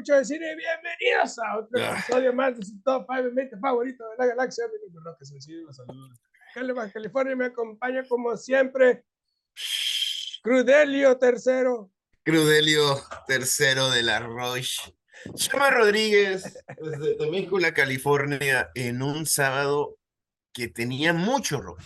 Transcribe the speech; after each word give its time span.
amigos? 0.00 0.08
Te 0.08 0.08
dicen 0.08 0.08
que 0.08 0.12
hablo 0.12 0.14
mucho 0.14 0.14
de 0.14 0.24
cine. 0.24 0.56
Bienvenidos 0.56 1.38
a 1.38 1.58
otro 1.58 1.80
Ah. 1.80 1.98
episodio 1.98 2.32
más 2.32 2.56
de 2.58 2.64
su 2.64 2.82
top 2.82 3.06
5 3.08 3.32
mente 3.32 3.56
favorito 3.58 4.04
de 4.10 4.16
la 4.18 4.26
galaxia. 4.26 4.64
Mi 4.66 4.92
nombre 4.94 5.12
es 5.20 5.28
Sencillo, 5.28 5.66
los 5.66 5.76
saludos. 5.76 6.20
California 6.92 7.36
me 7.36 7.46
acompaña 7.46 8.04
como 8.08 8.36
siempre 8.36 9.04
Crudelio 10.42 11.16
tercero. 11.18 11.90
Crudelio 12.24 12.96
tercero 13.26 13.90
de 13.90 14.02
la 14.02 14.20
Roche. 14.20 14.94
Chama 15.34 15.70
Rodríguez, 15.70 16.58
desde 16.80 17.14
Temícula, 17.16 17.74
California, 17.74 18.70
en 18.74 19.02
un 19.02 19.26
sábado 19.26 19.98
que 20.52 20.68
tenía 20.68 21.12
mucho 21.12 21.60
rock, 21.60 21.80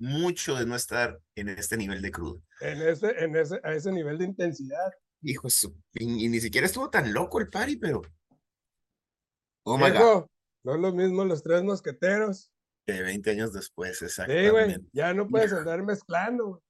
mucho 0.00 0.56
de 0.56 0.66
no 0.66 0.74
estar 0.74 1.20
en 1.36 1.48
este 1.50 1.76
nivel 1.76 2.02
de 2.02 2.10
crudo. 2.10 2.42
En 2.60 2.82
ese, 2.82 3.10
en 3.22 3.36
ese, 3.36 3.60
a 3.62 3.72
ese 3.72 3.92
nivel 3.92 4.18
de 4.18 4.24
intensidad. 4.24 4.92
Hijo 5.22 5.46
de 5.46 5.50
su 5.50 5.74
y 5.94 6.28
ni 6.28 6.40
siquiera 6.40 6.66
estuvo 6.66 6.90
tan 6.90 7.12
loco 7.12 7.38
el 7.40 7.48
party, 7.48 7.76
pero. 7.76 8.02
Oh 9.64 9.78
my 9.78 9.90
God. 9.90 10.26
No 10.64 10.74
es 10.74 10.80
lo 10.80 10.92
mismo 10.92 11.24
los 11.24 11.42
tres 11.42 11.62
mosqueteros. 11.62 12.50
Que 12.86 13.00
20 13.00 13.30
años 13.30 13.52
después, 13.52 13.98
Sí, 13.98 14.04
güey. 14.06 14.30
exactamente. 14.30 14.88
Ya 14.92 15.14
no 15.14 15.28
puedes 15.28 15.52
andar 15.52 15.82
mezclando. 15.82 16.46
güey. 16.46 16.60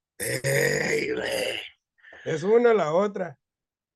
Ey, 0.43 1.11
güey. 1.13 1.59
Es 2.25 2.43
una 2.43 2.73
la 2.73 2.93
otra. 2.93 3.37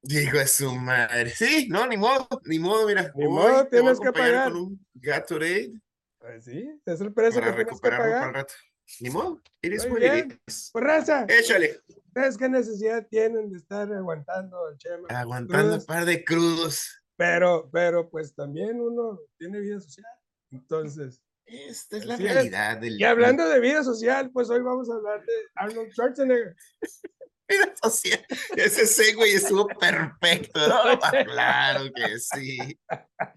Hijo 0.03 0.37
de 0.37 0.47
su 0.47 0.73
madre. 0.73 1.29
Sí, 1.29 1.67
no, 1.69 1.85
ni 1.87 1.97
modo, 1.97 2.27
ni 2.45 2.59
modo, 2.59 2.87
mira. 2.87 3.11
Ni 3.15 3.27
modo, 3.27 3.67
tienes 3.67 3.99
que 3.99 4.11
pagar. 4.11 4.51
Con 4.51 4.61
un 4.61 4.85
Gatorade 4.95 5.73
Pues 6.19 6.45
sí, 6.45 6.67
es 6.85 7.01
el 7.01 7.13
precio 7.13 7.39
para 7.41 7.51
que 7.55 7.63
tienes 7.63 7.81
que 7.81 7.89
recuperarlo 7.89 8.13
para 8.13 8.27
el 8.27 8.33
rato. 8.33 8.53
Ni 9.01 9.09
modo, 9.09 9.41
eres 9.61 9.87
Muy 9.89 9.99
bien. 9.99 10.39
Pues 10.45 10.71
raza, 10.73 11.25
Échale. 11.27 11.81
¿Ustedes 12.17 12.37
qué 12.37 12.49
necesidad 12.49 13.07
tienen 13.09 13.49
de 13.51 13.57
estar 13.57 13.91
aguantando 13.93 14.69
el 14.69 14.77
chema? 14.77 15.07
Aguantando 15.09 15.75
un 15.75 15.85
par 15.85 16.05
de 16.05 16.23
crudos. 16.23 17.03
Pero, 17.15 17.69
pero 17.71 18.09
pues 18.09 18.33
también 18.33 18.79
uno 18.81 19.19
tiene 19.37 19.59
vida 19.59 19.79
social. 19.79 20.05
Entonces, 20.51 21.21
Esta 21.45 21.97
es 21.97 22.05
la 22.05 22.15
es. 22.15 22.19
realidad 22.21 22.77
del 22.77 22.99
y 22.99 23.03
hablando 23.03 23.47
de 23.47 23.59
vida 23.59 23.83
social, 23.83 24.31
pues 24.31 24.49
hoy 24.49 24.61
vamos 24.61 24.89
a 24.89 24.95
hablar 24.95 25.23
de 25.25 25.33
Arnold 25.55 25.91
Schwarzenegger. 25.91 26.55
vida 27.49 27.73
social. 27.81 28.25
Ese 28.55 28.85
segue 28.87 29.33
estuvo 29.35 29.67
perfecto. 29.67 30.59
¿no? 30.67 30.75
Ah, 31.03 31.23
Claro 31.25 31.91
que 31.93 32.19
sí. 32.19 32.57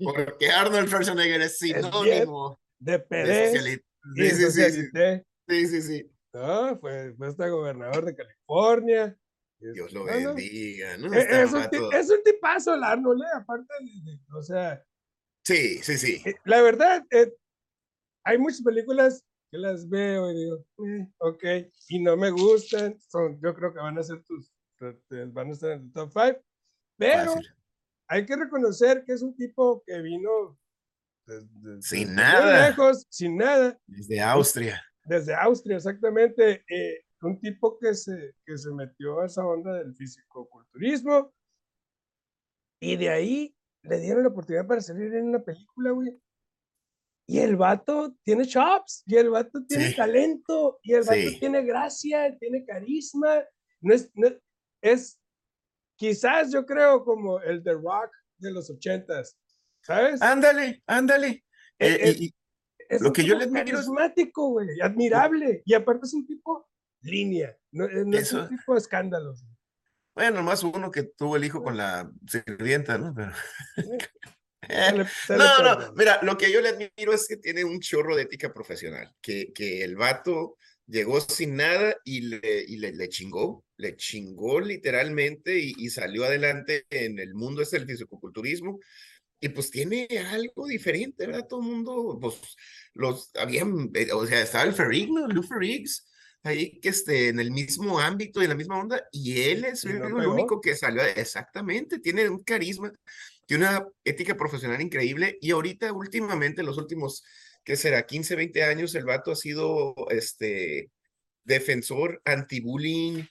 Porque 0.02 0.50
Arnold 0.50 0.88
Schwarzenegger 0.88 1.42
es 1.42 1.58
sinónimo 1.58 2.58
De 2.78 2.92
de 2.92 2.98
PD 3.00 3.52
y 3.52 3.56
Sí, 4.16 4.30
sí, 4.30 4.30
sí, 4.30 4.36
sí. 4.36 4.42
socialité. 4.46 5.26
Sí, 5.48 5.66
sí, 5.66 5.82
sí. 5.82 6.12
No, 6.32 6.78
fue, 6.78 7.12
fue 7.14 7.26
hasta 7.28 7.48
gobernador 7.48 8.04
de 8.04 8.14
California. 8.14 9.16
Dios 9.58 9.92
lo 9.92 10.06
no, 10.06 10.12
no, 10.20 10.34
bendiga, 10.34 10.96
¿no? 10.96 11.12
e- 11.12 11.18
Este 11.20 11.42
Es, 11.42 11.52
un, 11.52 11.60
vato- 11.60 11.92
es 11.92 12.10
un 12.10 12.22
tipazo 12.24 12.74
el 12.74 12.84
Arnold, 12.84 13.22
eh, 13.22 13.26
aparte 13.36 13.74
de, 13.80 14.12
de- 14.12 14.20
o 14.34 14.42
sea, 14.42 14.82
Sí, 15.44 15.78
sí, 15.82 15.96
sí. 15.98 16.22
Eh, 16.24 16.34
La 16.44 16.62
verdad, 16.62 17.04
eh, 17.10 17.34
hay 18.24 18.38
muchas 18.38 18.62
películas 18.62 19.24
que 19.50 19.58
las 19.58 19.88
veo 19.88 20.30
y 20.30 20.34
digo, 20.36 20.64
"Eh, 20.78 21.08
ok, 21.18 21.44
y 21.88 21.98
no 22.02 22.16
me 22.16 22.30
gustan, 22.30 22.98
son, 23.00 23.40
yo 23.42 23.54
creo 23.54 23.72
que 23.72 23.80
van 23.80 23.98
a 23.98 24.02
ser 24.02 24.22
tus, 24.22 24.52
van 25.32 25.48
a 25.48 25.52
estar 25.52 25.72
en 25.72 25.82
el 25.82 25.92
top 25.92 26.10
5, 26.12 26.40
pero 26.96 27.32
Fácil. 27.34 27.54
hay 28.08 28.24
que 28.26 28.36
reconocer 28.36 29.04
que 29.04 29.12
es 29.14 29.22
un 29.22 29.34
tipo 29.36 29.82
que 29.86 30.00
vino 30.00 30.58
Sin 31.80 32.14
nada. 32.14 32.68
lejos, 32.68 33.06
sin 33.10 33.36
nada, 33.36 33.78
Desde 33.86 34.20
Austria. 34.20 34.82
Desde 35.10 35.34
Austria 35.34 35.76
exactamente, 35.76 36.64
eh, 36.68 37.04
un 37.22 37.40
tipo 37.40 37.76
que 37.80 37.94
se, 37.94 38.34
que 38.46 38.56
se 38.56 38.70
metió 38.70 39.20
a 39.20 39.26
esa 39.26 39.44
onda 39.44 39.72
del 39.74 39.92
fisicoculturismo 39.96 41.34
y 42.80 42.96
de 42.96 43.08
ahí 43.08 43.56
le 43.82 43.98
dieron 43.98 44.22
la 44.22 44.28
oportunidad 44.28 44.66
para 44.68 44.80
salir 44.80 45.12
en 45.14 45.24
una 45.24 45.40
película, 45.42 45.90
güey. 45.90 46.16
Y 47.26 47.38
el 47.40 47.56
vato 47.56 48.14
tiene 48.24 48.46
chops, 48.46 49.02
y 49.06 49.16
el 49.16 49.30
vato 49.30 49.64
tiene 49.66 49.88
Sí. 49.90 49.96
talento, 49.96 50.78
y 50.82 50.94
el 50.94 51.00
vato 51.02 51.28
Sí. 51.30 51.38
tiene 51.40 51.62
gracia, 51.64 52.36
tiene 52.38 52.64
carisma. 52.64 53.42
No 53.80 53.94
es, 53.94 54.10
no- 54.14 54.30
es 54.82 55.20
quizás 55.96 56.52
yo 56.52 56.64
creo 56.64 57.04
como 57.04 57.40
el 57.40 57.62
The 57.62 57.72
Rock 57.74 58.10
de 58.38 58.52
los 58.52 58.70
ochentas, 58.70 59.36
¿sabes? 59.82 60.22
Ándale, 60.22 60.82
ándale. 60.86 61.44
Eh, 61.78 61.98
Eh, 62.10 62.30
es 62.90 63.00
lo 63.00 63.12
que 63.12 63.24
yo 63.24 63.36
le 63.36 63.44
admiro 63.44 63.64
carismático, 63.76 64.48
güey, 64.50 64.68
admirable. 64.82 65.62
Y 65.64 65.74
aparte 65.74 66.06
es 66.06 66.14
un 66.14 66.26
tipo 66.26 66.68
línea, 67.02 67.56
no, 67.72 67.84
eh, 67.86 68.04
no 68.04 68.18
es 68.18 68.32
un 68.32 68.48
tipo 68.48 68.74
de 68.74 68.78
escándalos. 68.80 69.44
bueno, 70.14 70.42
más 70.42 70.62
uno 70.62 70.90
que 70.90 71.04
tuvo 71.04 71.36
el 71.36 71.44
hijo 71.44 71.62
con 71.62 71.76
la 71.76 72.10
sirvienta, 72.26 72.98
¿no? 72.98 73.14
Pero- 73.14 73.32
No, 75.28 75.62
no, 75.62 75.92
mira, 75.94 76.20
lo 76.22 76.36
que 76.36 76.52
yo 76.52 76.60
le 76.60 76.68
admiro 76.68 77.12
es 77.12 77.26
que 77.26 77.36
tiene 77.36 77.64
un 77.64 77.80
chorro 77.80 78.14
de 78.14 78.22
ética 78.22 78.52
profesional, 78.52 79.12
que, 79.20 79.52
que 79.52 79.82
el 79.82 79.96
vato 79.96 80.56
llegó 80.86 81.20
sin 81.20 81.56
nada 81.56 81.96
y 82.04 82.20
le, 82.22 82.64
y 82.68 82.76
le, 82.76 82.92
le 82.92 83.08
chingó, 83.08 83.64
le 83.78 83.96
chingó 83.96 84.60
literalmente 84.60 85.58
y, 85.58 85.74
y 85.78 85.88
salió 85.88 86.24
adelante 86.24 86.84
en 86.90 87.18
el 87.18 87.34
mundo 87.34 87.62
este 87.62 87.78
del 87.78 87.86
fisicoculturismo 87.88 88.78
y 89.40 89.48
pues 89.48 89.70
tiene 89.70 90.06
algo 90.30 90.66
diferente, 90.66 91.26
¿verdad? 91.26 91.46
Todo 91.48 91.60
el 91.60 91.66
mundo, 91.66 92.18
pues, 92.20 92.36
los, 92.94 93.30
habían, 93.36 93.90
eh, 93.94 94.12
o 94.12 94.26
sea, 94.26 94.42
estaba 94.42 94.64
el 94.64 94.74
Ferrigno, 94.74 95.26
Lou 95.28 95.42
Ferriggs, 95.42 96.06
ahí 96.42 96.78
que 96.80 96.90
esté 96.90 97.28
en 97.28 97.40
el 97.40 97.50
mismo 97.50 97.98
ámbito 97.98 98.40
y 98.40 98.44
en 98.44 98.50
la 98.50 98.56
misma 98.56 98.78
onda, 98.78 99.02
y 99.10 99.40
él 99.40 99.64
es 99.64 99.84
el, 99.84 100.02
único 100.02 100.60
que 100.60 100.76
salió, 100.76 101.02
exactamente, 101.02 101.98
tiene 101.98 102.28
un 102.28 102.42
carisma, 102.42 102.92
tiene 103.46 103.66
una 103.66 103.86
ética 104.04 104.36
profesional 104.36 104.80
increíble, 104.80 105.38
y 105.40 105.50
ahorita, 105.52 105.92
últimamente, 105.92 106.62
los 106.62 106.76
últimos, 106.76 107.24
¿qué 107.64 107.76
será? 107.76 108.06
15, 108.06 108.36
20 108.36 108.62
años, 108.64 108.94
el 108.94 109.04
vato 109.04 109.32
ha 109.32 109.36
sido, 109.36 109.94
este, 110.10 110.90
defensor 111.44 112.20
anti-bullying, 112.24 113.24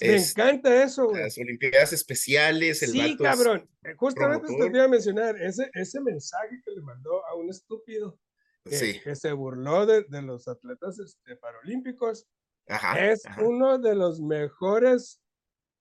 Me 0.00 0.14
es- 0.16 0.30
encanta 0.30 0.82
eso, 0.82 1.06
güey. 1.08 1.22
las 1.22 1.36
Olimpiadas 1.38 1.92
Especiales, 1.92 2.82
el 2.82 2.90
Sí, 2.90 3.16
cabrón. 3.16 3.68
Justamente 3.96 4.46
esto 4.52 4.64
te 4.70 4.76
iba 4.76 4.84
a 4.84 4.88
mencionar, 4.88 5.40
ese, 5.40 5.70
ese 5.74 6.00
mensaje 6.00 6.60
que 6.64 6.70
le 6.72 6.80
mandó 6.82 7.24
a 7.26 7.34
un 7.36 7.48
estúpido 7.50 8.18
que, 8.64 8.76
sí, 8.76 9.00
que 9.00 9.14
se 9.14 9.32
burló 9.32 9.86
de, 9.86 10.04
de 10.08 10.22
los 10.22 10.48
atletas 10.48 10.98
este, 10.98 11.36
paralímpicos, 11.36 12.26
ajá, 12.68 12.98
es 13.10 13.24
ajá. 13.26 13.42
uno 13.42 13.78
de 13.78 13.94
los 13.94 14.20
mejores 14.20 15.20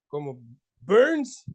como 0.08 0.40
Burns. 0.82 1.46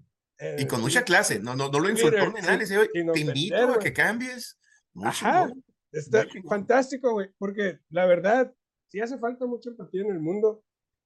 Y 0.59 0.63
eh, 0.63 0.67
con 0.67 0.81
mucha 0.81 1.05
clase, 1.05 1.39
no, 1.39 1.55
no, 1.55 1.69
no 1.71 1.79
lo 1.81 1.89
insultó 1.91 2.27
ni 2.29 2.41
nada, 2.41 2.43
sin- 2.43 2.53
le 2.53 2.59
dice, 2.61 2.79
"Oye, 2.79 2.91
sin 2.95 3.13
te 3.13 3.21
invito 3.21 3.55
ofender, 3.57 3.77
a 3.77 3.79
que 3.79 3.93
cambies. 3.93 4.59
Muy 4.93 5.07
Ajá. 5.07 5.51
Está 5.93 6.25
fantástico, 6.49 7.13
güey, 7.13 7.29
porque 7.39 7.79
la 7.91 8.07
verdad, 8.07 8.53
sí 8.89 9.01
hace 9.01 9.19
falta 9.19 9.45
mucha 9.47 9.71
empatía 9.71 10.03
en 10.03 10.11
el 10.11 10.21
mundo 10.21 10.65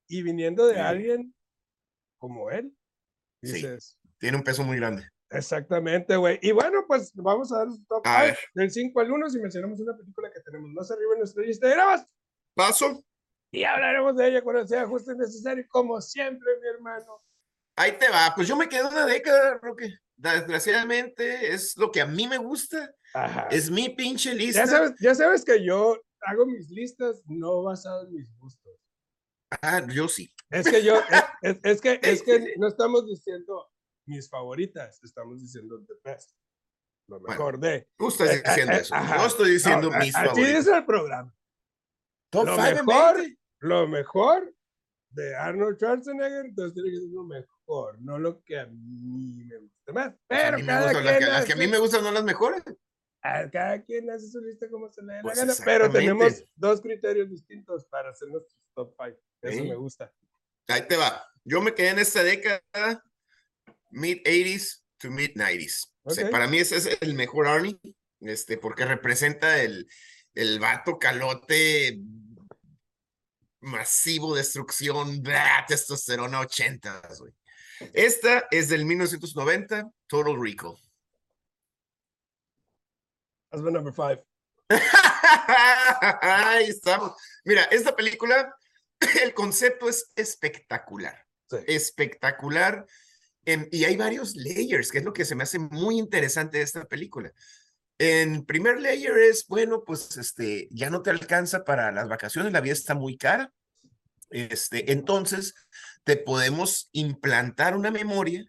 y 0.09 0.22
viniendo 0.22 0.66
de 0.66 0.75
Sí. 0.75 0.81
alguien 0.81 1.34
como 2.19 2.50
él, 2.50 2.76
Sí. 3.42 3.53
dices, 3.54 3.98
Tiene 4.19 4.37
un 4.38 4.42
peso 4.44 4.65
muy 4.65 4.76
grande. 4.76 5.06
exactamente, 5.31 6.16
güey. 6.16 6.38
Y 6.42 6.53
bueno, 6.53 6.84
pues 6.87 7.12
vamos 7.15 7.53
a 7.53 7.59
dar 7.59 7.70
su 7.70 7.84
top 7.87 8.06
A 8.06 8.22
5 8.22 8.26
ver. 8.26 8.38
del 8.54 8.70
5 8.70 9.00
al 9.00 9.10
1 9.12 9.28
si 9.31 9.38
mencionamos 9.38 9.81
una 9.81 9.97
película 9.97 10.31
que 10.32 10.41
tenemos 10.41 10.70
más 10.70 10.91
arriba 10.91 11.12
en 11.14 11.19
nuestra 11.19 11.43
lista 11.43 11.66
de 11.69 11.75
grabas 11.75 12.06
Paso, 12.54 13.04
y 13.53 13.64
hablaremos 13.64 14.16
de 14.16 14.28
ella 14.28 14.43
cuando 14.43 14.66
sea 14.66 14.87
justo 14.87 15.12
y 15.12 15.16
necesario, 15.16 15.64
como 15.69 16.00
siempre, 16.00 16.48
mi 16.62 16.69
hermano. 16.69 17.20
ahí 17.76 17.93
te 17.98 18.09
va. 18.09 18.32
Pues 18.34 18.47
yo 18.48 18.54
me 18.56 18.69
quedé 18.69 18.84
una 18.84 19.04
década, 19.06 19.59
Roque. 19.60 19.93
Desgraciadamente 20.17 21.52
es 21.52 21.76
lo 21.76 21.90
que 21.90 22.00
a 22.00 22.06
mí 22.06 22.29
me 22.29 22.38
gusta. 22.38 22.94
Ajá. 23.12 23.49
Es 23.50 23.70
mi 23.70 23.88
pinche 23.90 24.34
lista. 24.34 24.61
Ya 24.61 24.67
sabes, 24.69 24.93
ya 25.00 25.14
sabes 25.14 25.44
que 25.44 25.64
yo 25.64 26.00
hago 26.20 26.46
mis 26.46 26.70
listas 26.70 27.23
no 27.26 27.62
basado 27.64 28.06
en 28.06 28.12
mis 28.14 28.32
gustos. 28.38 28.73
Ah, 29.62 29.83
yo 29.93 30.09
sí. 30.09 30.33
Es 30.51 30.69
que 30.69 30.83
yo, 30.85 30.97
es, 30.99 31.25
es- 31.43 31.61
es 31.62 31.81
que, 31.81 32.01
es 32.03 32.23
que 32.25 32.55
no 32.59 32.69
estamos 32.69 33.06
diciendo 33.06 33.71
mis 34.06 34.29
favoritas, 34.29 35.03
estamos 35.03 35.41
diciendo 35.41 35.83
the 35.87 35.95
best, 36.05 36.33
lo 37.09 37.21
Bueno, 37.21 37.33
mejor 37.35 37.59
de. 37.59 37.89
Tú 37.99 38.09
estás 38.09 38.31
Eh, 38.31 38.37
eh, 38.37 38.43
diciendo 38.45 38.73
eh, 38.75 38.81
eso. 38.81 38.95
ajá. 38.95 39.17
Yo 39.19 39.27
estoy 39.27 39.51
diciendo 39.53 39.91
No, 39.91 39.97
a- 39.97 39.99
mis 39.99 40.15
así 40.15 40.45
dice 40.45 40.77
el 40.77 40.85
programa. 40.85 41.35
Top 42.31 42.47
lo 42.47 42.56
mejor. 42.56 43.17
20. 43.17 43.39
Lo 43.61 43.89
mejor 43.89 44.55
de 45.11 45.35
Arnold 45.37 45.77
Schwarzenegger, 45.79 46.47
entonces 46.47 46.75
tiene 46.75 46.91
que 46.91 46.97
ser 47.01 47.09
lo 47.11 47.23
mejor, 47.25 48.01
no 48.03 48.19
lo 48.19 48.43
que 48.43 48.59
a 48.59 48.67
mí 48.67 49.45
me 49.45 49.56
gusta 49.59 49.93
más. 49.93 50.15
Pues 50.29 50.41
a 50.41 50.45
Pero 50.45 50.56
mí 50.59 50.62
me 50.65 50.67
cada 50.69 50.87
gustan 50.87 51.05
las, 51.05 51.19
que, 51.19 51.25
las 51.27 51.45
que 51.47 51.53
a 51.53 51.56
mí 51.56 51.67
me 51.69 51.79
gustan 51.79 52.03
no 52.05 52.11
las 52.11 52.25
mejores. 52.25 52.62
Cada 53.50 53.82
quien 53.82 54.11
hace 54.11 54.29
su 54.29 54.41
lista 54.41 54.69
como 54.69 54.91
se 54.91 55.03
le 55.03 55.15
dé 55.15 55.17
la 55.19 55.23
Pues 55.23 55.38
gana, 55.38 55.55
pero 55.65 55.91
tenemos 55.91 56.44
dos 56.55 56.81
criterios 56.81 57.31
distintos 57.31 57.87
para 57.87 58.11
hacer 58.11 58.29
nuestros 58.29 58.59
top 58.75 58.94
5. 59.03 59.19
Eso 59.43 59.62
Sí. 59.62 59.69
me 59.69 59.75
gusta. 59.76 60.12
Ahí 60.69 60.87
te 60.87 60.97
va. 60.97 61.26
Yo 61.44 61.61
me 61.61 61.75
quedé 61.75 61.88
en 61.91 61.99
esta 61.99 62.23
década, 62.23 62.62
mid 63.91 64.19
80s 64.25 64.82
to 64.99 65.11
mid 65.11 65.31
90s. 65.37 65.93
O 66.03 66.11
sea, 66.11 66.29
para 66.31 66.47
mí 66.47 66.59
ese 66.59 66.76
es 66.76 66.99
el 67.00 67.15
mejor 67.15 67.47
Arnie, 67.47 67.79
este, 68.21 68.59
porque 68.59 68.85
representa 68.85 69.62
el, 69.62 69.88
el 70.35 70.59
vato 70.59 70.99
calote 70.99 71.99
masivo, 73.61 74.35
destrucción, 74.37 75.23
bla, 75.23 75.65
testosterona 75.67 76.41
80, 76.41 77.09
güey. 77.19 77.32
Esta 77.94 78.47
es 78.50 78.69
del 78.69 78.85
1990, 78.85 79.91
Total 80.06 80.37
Recall. 80.38 80.77
Husband 83.55 83.75
number 83.75 83.93
five. 83.93 84.23
Ahí 86.21 86.67
estamos. 86.67 87.12
Mira, 87.45 87.65
esta 87.65 87.95
película, 87.95 88.55
el 89.23 89.33
concepto 89.35 89.89
es 89.89 90.11
espectacular. 90.17 91.25
Sí. 91.49 91.59
Espectacular. 91.67 92.87
En- 93.45 93.69
y 93.71 93.85
hay 93.85 93.97
varios 93.97 94.35
layers, 94.35 94.91
que 94.91 94.99
es 94.99 95.05
lo 95.05 95.12
que 95.12 95.25
se 95.25 95.35
me 95.35 95.45
hace 95.45 95.59
muy 95.59 95.99
interesante 95.99 96.59
de 96.59 96.65
esta 96.65 96.85
película. 96.87 97.33
En 97.99 98.45
primer 98.45 98.81
layer 98.81 99.17
es, 99.19 99.47
bueno, 99.47 99.85
pues 99.85 100.17
este, 100.17 100.67
ya 100.71 100.91
no 100.91 101.03
te 101.03 101.11
alcanza 101.11 101.62
para 101.62 101.93
las 101.93 102.09
vacaciones, 102.09 102.53
la 102.53 102.61
vida 102.61 102.73
está 102.73 102.95
muy 102.95 103.17
cara. 103.17 103.53
Este, 104.31 104.91
entonces, 104.91 105.55
te 106.03 106.17
podemos 106.17 106.89
implantar 106.93 107.77
una 107.77 107.93
memoria 107.93 108.45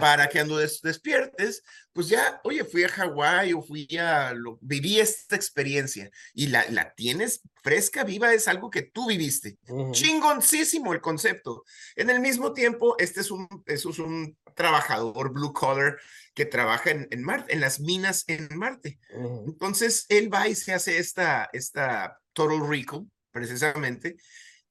para 0.00 0.28
que 0.28 0.38
cuando 0.38 0.58
des- 0.58 0.80
despiertes, 0.82 1.62
pues 1.92 2.08
ya, 2.08 2.40
oye, 2.44 2.64
fui 2.64 2.84
a 2.84 2.88
Hawái 2.88 3.52
o 3.52 3.62
fui 3.62 3.86
a, 3.98 4.32
lo, 4.34 4.58
viví 4.60 4.98
esta 4.98 5.36
experiencia 5.36 6.10
y 6.34 6.48
la, 6.48 6.68
la 6.70 6.94
tienes 6.94 7.42
fresca, 7.62 8.04
viva, 8.04 8.32
es 8.32 8.48
algo 8.48 8.70
que 8.70 8.82
tú 8.82 9.08
viviste. 9.08 9.58
Ujú. 9.68 9.92
Chingoncísimo 9.92 10.92
el 10.92 11.00
concepto. 11.00 11.64
En 11.96 12.10
el 12.10 12.20
mismo 12.20 12.52
tiempo, 12.52 12.96
este 12.98 13.20
es 13.20 13.30
un, 13.30 13.46
eso 13.66 13.90
es 13.90 13.98
un 13.98 14.36
trabajador 14.54 15.32
blue 15.32 15.52
collar 15.52 15.98
que 16.34 16.44
trabaja 16.46 16.90
en, 16.90 17.08
en 17.10 17.22
Marte, 17.22 17.52
en 17.52 17.60
las 17.60 17.80
minas 17.80 18.24
en 18.26 18.48
Marte. 18.56 18.98
Ujú. 19.14 19.44
Entonces, 19.48 20.06
él 20.08 20.32
va 20.32 20.48
y 20.48 20.54
se 20.54 20.72
hace 20.72 20.98
esta, 20.98 21.48
esta 21.52 22.18
Total 22.32 22.66
Recall, 22.66 23.10
precisamente. 23.30 24.16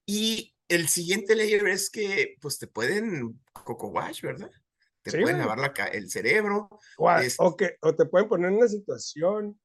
Y 0.06 0.56
el 0.68 0.88
siguiente 0.88 1.36
layer 1.36 1.68
es 1.68 1.89
que, 1.89 2.36
pues, 2.42 2.57
te 2.57 2.68
pueden 2.68 3.39
coco 3.54 3.88
wash, 3.89 4.22
¿verdad? 4.22 4.51
Te 5.03 5.12
Sí, 5.12 5.18
pueden 5.21 5.39
lavar 5.39 5.57
la 5.59 5.68
el 5.86 6.09
cerebro, 6.12 6.69
O, 6.98 7.12
es- 7.12 7.36
o 7.39 7.56
que, 7.56 7.77
o 7.81 7.95
te 7.95 8.06
pueden 8.06 8.27
poner 8.30 8.51
en 8.51 8.57
una 8.57 8.68
situación 8.68 9.59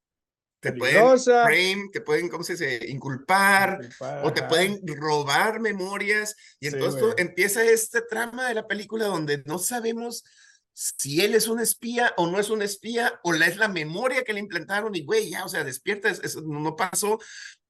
te 0.60 0.72
pueden 0.72 0.94
peligrosa. 0.96 1.44
frame, 1.44 1.90
te 1.92 2.00
pueden, 2.00 2.28
¿cómo 2.28 2.42
se 2.42 2.54
dice? 2.54 2.80
Inculpar, 2.88 3.78
o 4.24 4.32
te 4.32 4.42
pueden 4.44 4.80
robar 4.96 5.60
memorias. 5.60 6.34
Y 6.58 6.68
Sí, 6.68 6.74
entonces 6.74 7.14
empieza 7.18 7.62
esta 7.64 8.04
trama 8.06 8.48
de 8.48 8.54
la 8.54 8.66
película 8.66 9.04
donde 9.04 9.42
no 9.44 9.58
sabemos 9.58 10.24
si 10.72 11.20
él 11.22 11.34
es 11.34 11.46
un 11.48 11.60
espía 11.60 12.14
o 12.16 12.26
no 12.30 12.40
es 12.40 12.50
un 12.50 12.62
espía, 12.62 13.20
o 13.22 13.32
la 13.32 13.46
es 13.46 13.58
la 13.58 13.68
memoria 13.68 14.24
que 14.24 14.32
le 14.32 14.40
implantaron 14.40 14.94
y 14.94 15.04
güey, 15.04 15.30
ya, 15.30 15.44
o 15.44 15.48
sea, 15.48 15.62
despierta, 15.62 16.08
es- 16.08 16.20
eso 16.24 16.40
no 16.42 16.74
pasó. 16.74 17.18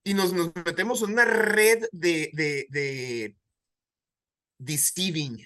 Y 0.04 0.14
nos, 0.14 0.32
nos 0.32 0.52
metemos 0.54 1.02
en 1.02 1.10
una 1.10 1.24
red 1.24 1.84
de, 1.92 2.30
de, 2.32 2.66
de 2.70 3.36
deceiving. 4.58 5.44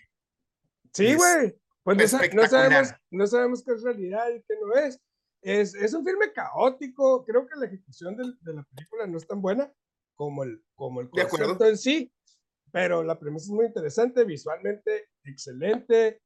Sí, 0.93 1.07
Es 1.09 1.17
güey. 1.17 1.55
Pues 1.85 2.13
no, 2.35 2.47
sabemos, 2.47 2.93
no 3.11 3.27
sabemos 3.27 3.65
qué 3.65 3.73
es 3.73 3.83
realidad 3.83 4.29
y 4.31 4.43
qué 4.43 4.55
no 4.61 4.75
es. 4.75 4.99
Es, 5.43 5.75
es 5.75 5.95
un 5.95 6.05
filme 6.05 6.33
caótico. 6.33 7.25
Creo 7.25 7.47
que 7.47 7.57
la 7.59 7.67
ejecución 7.67 8.17
del- 8.17 8.39
de, 8.43 8.55
la 8.55 8.63
película 8.65 9.07
no 9.07 9.17
es 9.17 9.27
tan 9.27 9.41
buena 9.41 9.73
como 10.15 10.45
el, 10.45 10.63
como 10.75 11.01
el 11.01 11.09
concepto 11.09 11.65
en 11.65 11.79
sí. 11.79 12.13
Pero 12.73 13.03
la 13.03 13.19
premisa 13.19 13.47
es 13.47 13.51
muy 13.51 13.67
interesante, 13.67 14.25
visualmente 14.25 15.09
excelente, 15.25 16.21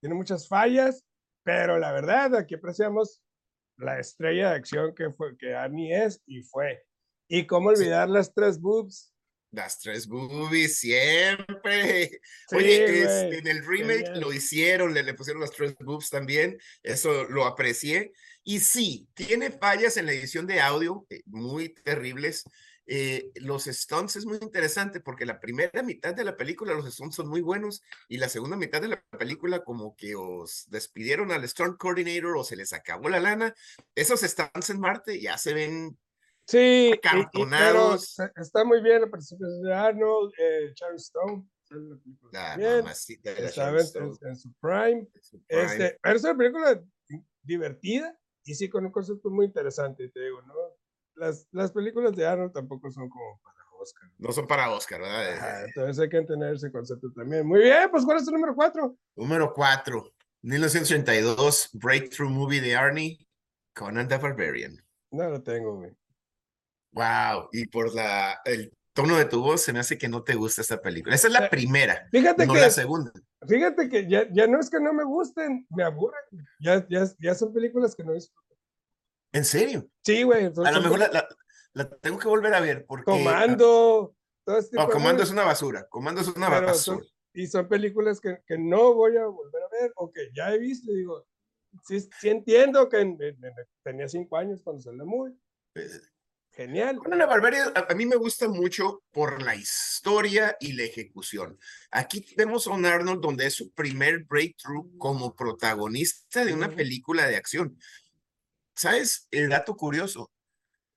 tiene 0.00 0.14
muchas 0.14 0.48
fallas, 0.48 1.04
pero 1.44 1.78
la 1.78 1.92
verdad, 1.92 2.34
aquí 2.34 2.54
apreciamos 2.54 3.22
la 3.76 3.98
estrella 3.98 4.50
de 4.50 4.56
acción 4.56 4.94
que, 4.94 5.10
fue, 5.10 5.36
que 5.36 5.54
Annie 5.54 5.92
es 5.92 6.22
y 6.26 6.42
fue. 6.44 6.82
Y 7.28 7.46
cómo 7.46 7.74
Sí. 7.74 7.82
olvidar 7.82 8.08
las 8.08 8.32
tres 8.32 8.58
boobs. 8.58 9.11
Las 9.52 9.78
tres 9.78 10.06
boobies, 10.08 10.78
siempre. 10.78 12.20
Sí, 12.48 12.56
Oye, 12.56 13.02
este, 13.02 13.38
en 13.38 13.46
el 13.46 13.64
remake 13.64 14.06
genial. 14.06 14.20
lo 14.20 14.32
hicieron, 14.32 14.94
le, 14.94 15.02
le 15.02 15.14
pusieron 15.14 15.40
las 15.40 15.52
tres 15.52 15.74
boobs 15.78 16.10
también, 16.10 16.58
eso 16.82 17.24
lo 17.24 17.44
aprecié. 17.44 18.12
Y 18.42 18.60
sí, 18.60 19.08
tiene 19.14 19.50
fallas 19.50 19.96
en 19.96 20.06
la 20.06 20.12
edición 20.12 20.46
de 20.46 20.60
audio, 20.60 21.06
eh, 21.10 21.22
muy 21.26 21.68
terribles. 21.68 22.44
Eh, 22.86 23.30
los 23.36 23.64
stunts 23.64 24.16
es 24.16 24.26
muy 24.26 24.38
interesante 24.42 25.00
porque 25.00 25.24
la 25.24 25.38
primera 25.38 25.82
mitad 25.84 26.14
de 26.14 26.24
la 26.24 26.36
película 26.36 26.74
los 26.74 26.92
stunts 26.92 27.14
son 27.14 27.28
muy 27.28 27.40
buenos 27.40 27.82
y 28.08 28.16
la 28.18 28.28
segunda 28.28 28.56
mitad 28.56 28.82
de 28.82 28.88
la 28.88 29.02
película 29.18 29.62
como 29.62 29.94
que 29.96 30.16
os 30.16 30.64
despidieron 30.68 31.30
al 31.30 31.48
stunt 31.48 31.78
coordinator 31.78 32.36
o 32.36 32.42
se 32.44 32.56
les 32.56 32.72
acabó 32.72 33.08
la 33.08 33.20
lana. 33.20 33.54
Esos 33.94 34.22
stunts 34.22 34.70
en 34.70 34.80
Marte 34.80 35.20
ya 35.20 35.38
se 35.38 35.54
ven 35.54 35.96
Sí, 36.46 36.90
se- 37.98 38.30
está 38.36 38.64
muy 38.64 38.82
bien 38.82 39.00
la 39.02 39.10
participación 39.10 39.62
de 39.62 39.74
Arnold, 39.74 40.32
eh, 40.38 40.72
Sharon 40.74 40.96
Stone, 40.96 41.48
en 41.70 41.88
la 42.32 42.56
mamacita 42.82 43.30
de 43.34 43.48
Sharon 43.50 43.78
en, 43.78 43.86
en- 44.22 44.28
en 44.28 44.36
su 44.36 44.52
prime. 44.60 45.08
su 45.22 45.42
prime. 45.46 45.62
Este, 45.64 45.98
pero 46.02 46.16
es 46.16 46.24
una 46.24 46.36
película 46.36 46.82
divertida 47.42 48.18
y 48.44 48.54
sí 48.54 48.68
con 48.68 48.84
un 48.84 48.92
concepto 48.92 49.30
muy 49.30 49.46
interesante, 49.46 50.08
te 50.08 50.20
digo, 50.20 50.42
¿no? 50.42 50.54
Las, 51.14 51.46
las 51.52 51.72
películas 51.72 52.14
de 52.16 52.26
Arnold 52.26 52.52
tampoco 52.52 52.90
son 52.90 53.08
como 53.08 53.40
para 53.42 53.56
Oscar. 53.80 54.10
No 54.18 54.32
son 54.32 54.46
para 54.46 54.70
Oscar, 54.70 55.00
¿verdad? 55.00 55.32
Ajá, 55.34 55.64
entonces 55.64 55.98
hay 56.00 56.08
que 56.08 56.16
entender 56.18 56.54
ese 56.54 56.70
concepto 56.72 57.10
también. 57.14 57.46
Muy 57.46 57.60
bien, 57.60 57.88
pues 57.90 58.04
¿cuál 58.04 58.18
es 58.18 58.24
tu 58.24 58.30
número 58.32 58.54
cuatro? 58.54 58.96
Número 59.16 59.52
4, 59.54 60.12
1982, 60.42 61.70
Breakthrough 61.74 62.30
Movie 62.30 62.60
de 62.60 62.74
Arnie, 62.76 63.26
Conan 63.74 64.08
the 64.08 64.16
Barbarian. 64.18 64.76
No 65.10 65.28
lo 65.28 65.42
tengo, 65.42 65.76
güey. 65.76 65.92
Wow, 66.92 67.48
y 67.52 67.66
por 67.68 67.94
la, 67.94 68.40
el 68.44 68.72
tono 68.92 69.16
de 69.16 69.24
tu 69.24 69.40
voz 69.42 69.62
se 69.62 69.72
me 69.72 69.78
hace 69.80 69.96
que 69.96 70.08
no 70.08 70.22
te 70.22 70.34
gusta 70.34 70.60
esta 70.60 70.80
película. 70.80 71.14
Esa 71.14 71.28
es 71.28 71.32
la 71.32 71.46
Eh, 71.46 71.48
primera, 71.50 72.06
Fíjate 72.10 72.46
no 72.46 72.52
que, 72.52 72.60
la 72.60 72.70
segunda. 72.70 73.10
fíjate 73.48 73.88
que 73.88 74.08
ya, 74.08 74.28
ya 74.32 74.46
no 74.46 74.60
es 74.60 74.68
que 74.68 74.78
no 74.80 74.92
me 74.92 75.04
gusten, 75.04 75.66
me 75.70 75.82
aburren. 75.84 76.20
Ya, 76.60 76.86
ya, 76.88 77.06
ya 77.18 77.34
son 77.34 77.52
películas 77.52 77.94
que 77.94 78.04
no 78.04 78.12
disfruto. 78.12 78.56
¿En 79.32 79.44
serio? 79.46 79.88
Sí, 80.04 80.22
güey. 80.24 80.44
A 80.46 80.70
lo 80.72 80.82
mejor 80.82 80.98
la, 80.98 81.08
la- 81.08 81.28
la 81.74 81.88
tengo 81.88 82.18
que 82.18 82.28
volver 82.28 82.52
a 82.52 82.60
ver 82.60 82.84
porque... 82.86 83.04
Comando, 83.10 84.14
todo 84.44 84.58
este 84.58 84.76
No, 84.76 84.86
de 84.86 84.92
Comando 84.92 85.14
cosas, 85.20 85.28
es 85.28 85.32
una 85.32 85.44
basura. 85.44 85.86
Comando 85.88 86.20
es 86.20 86.28
una 86.28 86.50
pero 86.50 86.66
basura. 86.66 86.98
son- 86.98 87.06
y 87.34 87.46
son 87.46 87.66
películas 87.66 88.20
que, 88.20 88.42
que 88.46 88.58
no 88.58 88.92
voy 88.92 89.16
a 89.16 89.24
volver 89.24 89.62
a 89.62 89.68
ver 89.80 89.92
o 89.96 90.12
que 90.12 90.28
ya 90.34 90.52
he 90.52 90.58
visto 90.58 90.92
y 90.92 90.96
digo, 90.98 91.26
sí, 91.88 92.06
sí 92.20 92.28
entiendo 92.28 92.90
que 92.90 93.00
en- 93.00 93.16
en- 93.22 93.42
en- 93.42 93.54
tenía 93.82 94.06
cinco 94.06 94.36
años 94.36 94.60
cuando 94.62 94.82
salió 94.82 95.06
muy 95.06 95.32
Eh, 95.74 95.88
genial. 96.52 96.96
Conan 96.98 97.18
the 97.18 97.26
Barbarian 97.26 97.72
a, 97.74 97.94
mí 97.94 98.06
me 98.06 98.16
gusta 98.16 98.48
mucho 98.48 99.02
por 99.10 99.42
la 99.42 99.54
historia 99.54 100.56
y 100.60 100.72
la 100.72 100.84
ejecución. 100.84 101.58
Aquí 101.90 102.24
vemos 102.36 102.66
a 102.66 102.70
un 102.70 102.86
Arnold 102.86 103.20
donde 103.20 103.46
es 103.46 103.54
su 103.54 103.72
primer 103.72 104.24
breakthrough 104.24 104.96
como 104.98 105.34
protagonista 105.34 106.44
de 106.44 106.52
una 106.52 106.68
película 106.70 107.26
de 107.26 107.36
acción. 107.36 107.78
¿Sabes? 108.74 109.28
El 109.30 109.48
dato 109.48 109.76
curioso. 109.76 110.30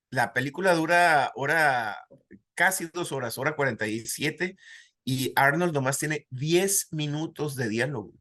La 0.10 0.34
película 0.34 0.74
dura 0.74 1.32
hora, 1.36 2.06
casi 2.54 2.90
dos 2.94 3.12
horas, 3.12 3.38
hora 3.38 3.56
47, 3.56 4.56
y 5.04 5.34
Arnold 5.36 5.74
nomás 5.74 6.00
tiene 6.00 6.28
10 6.30 6.94
minutos 6.94 7.56
de 7.56 7.70
diálogo. 7.70 8.14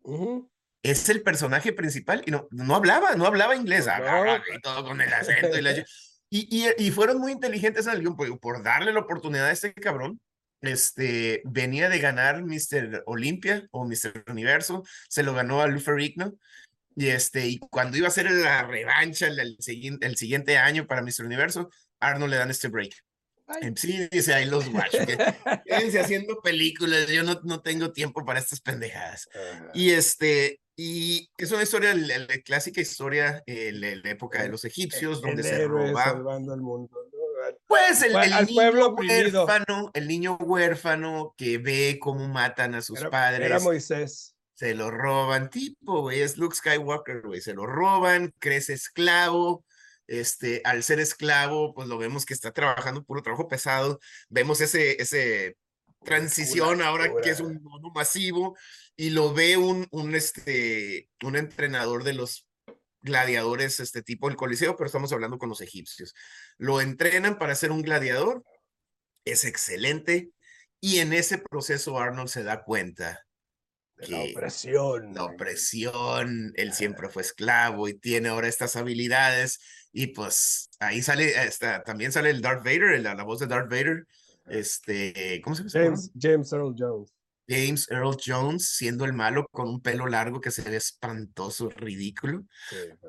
Ujú. 0.00 0.50
Es 0.82 1.08
el 1.08 1.22
personaje 1.22 1.72
principal 1.72 2.22
y 2.26 2.32
no, 2.32 2.48
no 2.50 2.74
hablaba, 2.74 3.14
no 3.14 3.26
hablaba 3.26 3.54
inglés, 3.54 3.86
ah, 3.86 4.42
y 4.52 4.60
todo 4.60 4.84
con 4.84 5.00
el 5.00 5.12
acento 5.12 5.56
y 5.56 5.62
la 5.62 5.74
y, 6.34 6.48
y, 6.64 6.86
y 6.86 6.90
fueron 6.90 7.18
muy 7.18 7.30
inteligentes 7.30 7.86
en 7.86 7.92
el 7.92 8.00
guion, 8.00 8.16
por, 8.16 8.40
por 8.40 8.62
darle 8.62 8.90
la 8.94 9.00
oportunidad 9.00 9.48
a 9.48 9.52
este 9.52 9.74
cabrón. 9.74 10.18
Este 10.62 11.42
venía 11.44 11.90
de 11.90 11.98
ganar 11.98 12.42
Mr. 12.42 13.02
Olympia 13.04 13.68
o 13.70 13.84
Mr. 13.84 14.24
Universo, 14.28 14.82
se 15.10 15.22
lo 15.24 15.34
ganó 15.34 15.60
a 15.60 15.66
Lou 15.66 15.78
Ferrigno. 15.78 16.32
Y 16.96 17.08
este, 17.08 17.46
y 17.46 17.58
cuando 17.58 17.98
iba 17.98 18.08
a 18.08 18.12
ser 18.12 18.30
la 18.30 18.62
revancha 18.62 19.26
el, 19.26 19.38
el, 19.40 19.56
siguiente, 19.58 20.06
el 20.06 20.16
siguiente 20.16 20.56
año 20.56 20.86
para 20.86 21.02
Mr. 21.02 21.26
Universo, 21.26 21.68
Arnold 22.00 22.30
le 22.30 22.38
dan 22.38 22.50
este 22.50 22.68
break. 22.68 22.94
Ay. 23.46 23.68
Em, 23.68 23.76
Sí, 23.76 24.08
dice 24.10 24.32
ahí 24.32 24.46
los 24.46 24.64
que 24.64 25.18
Quédense 25.66 26.00
haciendo 26.00 26.40
películas, 26.40 27.08
yo 27.08 27.24
no, 27.24 27.42
no 27.44 27.60
tengo 27.60 27.92
tiempo 27.92 28.24
para 28.24 28.40
estas 28.40 28.62
pendejadas. 28.62 29.28
Ajá. 29.34 29.70
Y 29.74 29.90
este, 29.90 30.61
y 30.84 31.30
es 31.36 31.52
una 31.52 31.62
historia, 31.62 31.94
la, 31.94 32.18
la 32.18 32.38
clásica 32.44 32.80
historia 32.80 33.42
eh, 33.46 33.72
de 33.72 33.96
la 33.96 34.10
época 34.10 34.42
de 34.42 34.48
los 34.48 34.64
egipcios, 34.64 35.18
el 35.18 35.22
donde 35.22 35.42
se 35.44 35.68
salvando 35.94 36.52
al 36.52 36.60
mundo. 36.60 36.98
¿no? 37.12 37.56
Pues 37.68 38.02
el, 38.02 38.16
el 38.16 38.46
niño 38.46 38.54
pueblo 38.54 38.86
oprimido. 38.88 39.44
huérfano, 39.44 39.90
el 39.94 40.08
niño 40.08 40.36
huérfano 40.40 41.34
que 41.36 41.58
ve 41.58 41.98
cómo 42.00 42.26
matan 42.26 42.74
a 42.74 42.82
sus 42.82 42.98
Era, 42.98 43.10
padres, 43.10 43.46
era 43.46 43.60
Moisés. 43.60 44.34
se 44.54 44.74
lo 44.74 44.90
roban, 44.90 45.50
tipo, 45.50 46.00
güey, 46.00 46.20
es 46.20 46.36
Luke 46.36 46.56
Skywalker, 46.56 47.22
güey, 47.22 47.40
se 47.40 47.54
lo 47.54 47.64
roban, 47.66 48.34
crece 48.40 48.72
esclavo, 48.72 49.64
este, 50.08 50.62
al 50.64 50.82
ser 50.82 50.98
esclavo, 50.98 51.74
pues 51.74 51.86
lo 51.86 51.96
vemos 51.98 52.26
que 52.26 52.34
está 52.34 52.50
trabajando 52.52 53.04
puro 53.04 53.22
trabajo 53.22 53.46
pesado, 53.48 54.00
vemos 54.28 54.60
ese, 54.60 55.00
ese 55.00 55.56
transición 56.04 56.82
ahora 56.82 57.10
que 57.22 57.30
es 57.30 57.40
un 57.40 57.62
mono 57.62 57.90
masivo 57.94 58.56
y 58.96 59.10
lo 59.10 59.32
ve 59.32 59.56
un, 59.56 59.86
un, 59.90 60.14
este, 60.14 61.08
un 61.22 61.36
entrenador 61.36 62.04
de 62.04 62.14
los 62.14 62.48
gladiadores, 63.00 63.80
este 63.80 64.02
tipo 64.02 64.28
del 64.28 64.36
Coliseo, 64.36 64.76
pero 64.76 64.86
estamos 64.86 65.12
hablando 65.12 65.38
con 65.38 65.48
los 65.48 65.60
egipcios. 65.60 66.14
Lo 66.58 66.80
entrenan 66.80 67.38
para 67.38 67.54
ser 67.54 67.72
un 67.72 67.82
gladiador, 67.82 68.44
es 69.24 69.44
excelente, 69.44 70.30
y 70.80 70.98
en 70.98 71.12
ese 71.12 71.38
proceso 71.38 71.98
Arnold 71.98 72.28
se 72.28 72.42
da 72.42 72.64
cuenta, 72.64 73.24
que 74.02 74.12
la 74.12 74.20
opresión. 74.20 75.14
La 75.14 75.24
opresión, 75.24 76.52
él 76.56 76.72
siempre 76.72 77.08
fue 77.08 77.22
esclavo 77.22 77.88
y 77.88 77.94
tiene 77.94 78.28
ahora 78.28 78.48
estas 78.48 78.76
habilidades. 78.76 79.60
Y 79.92 80.08
pues 80.08 80.70
ahí 80.80 81.02
sale, 81.02 81.44
está, 81.44 81.82
también 81.82 82.12
sale 82.12 82.30
el 82.30 82.40
Darth 82.40 82.64
Vader, 82.64 83.00
la, 83.00 83.14
la 83.14 83.22
voz 83.22 83.40
de 83.40 83.46
Darth 83.46 83.70
Vader. 83.70 84.06
Este, 84.46 85.40
¿cómo 85.42 85.56
se 85.56 85.68
llama? 85.68 85.96
James, 85.96 86.10
James 86.18 86.52
Earl 86.52 86.74
Jones. 86.76 87.12
James 87.48 87.90
Earl 87.90 88.16
Jones 88.24 88.68
siendo 88.68 89.04
el 89.04 89.12
malo 89.12 89.46
con 89.50 89.68
un 89.68 89.80
pelo 89.80 90.06
largo 90.06 90.40
que 90.40 90.50
se 90.50 90.62
ve 90.62 90.76
espantoso, 90.76 91.70
ridículo. 91.70 92.44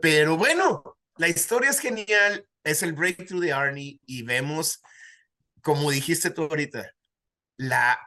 Pero 0.01 0.37
bueno, 0.37 0.97
la 1.17 1.29
historia 1.29 1.69
es 1.69 1.79
genial, 1.79 2.47
es 2.63 2.83
el 2.83 2.93
breakthrough 2.93 3.41
de 3.41 3.53
Arnie 3.53 3.99
y 4.05 4.23
vemos, 4.23 4.81
como 5.61 5.91
dijiste 5.91 6.29
tú 6.29 6.43
ahorita, 6.43 6.91
la 7.57 7.99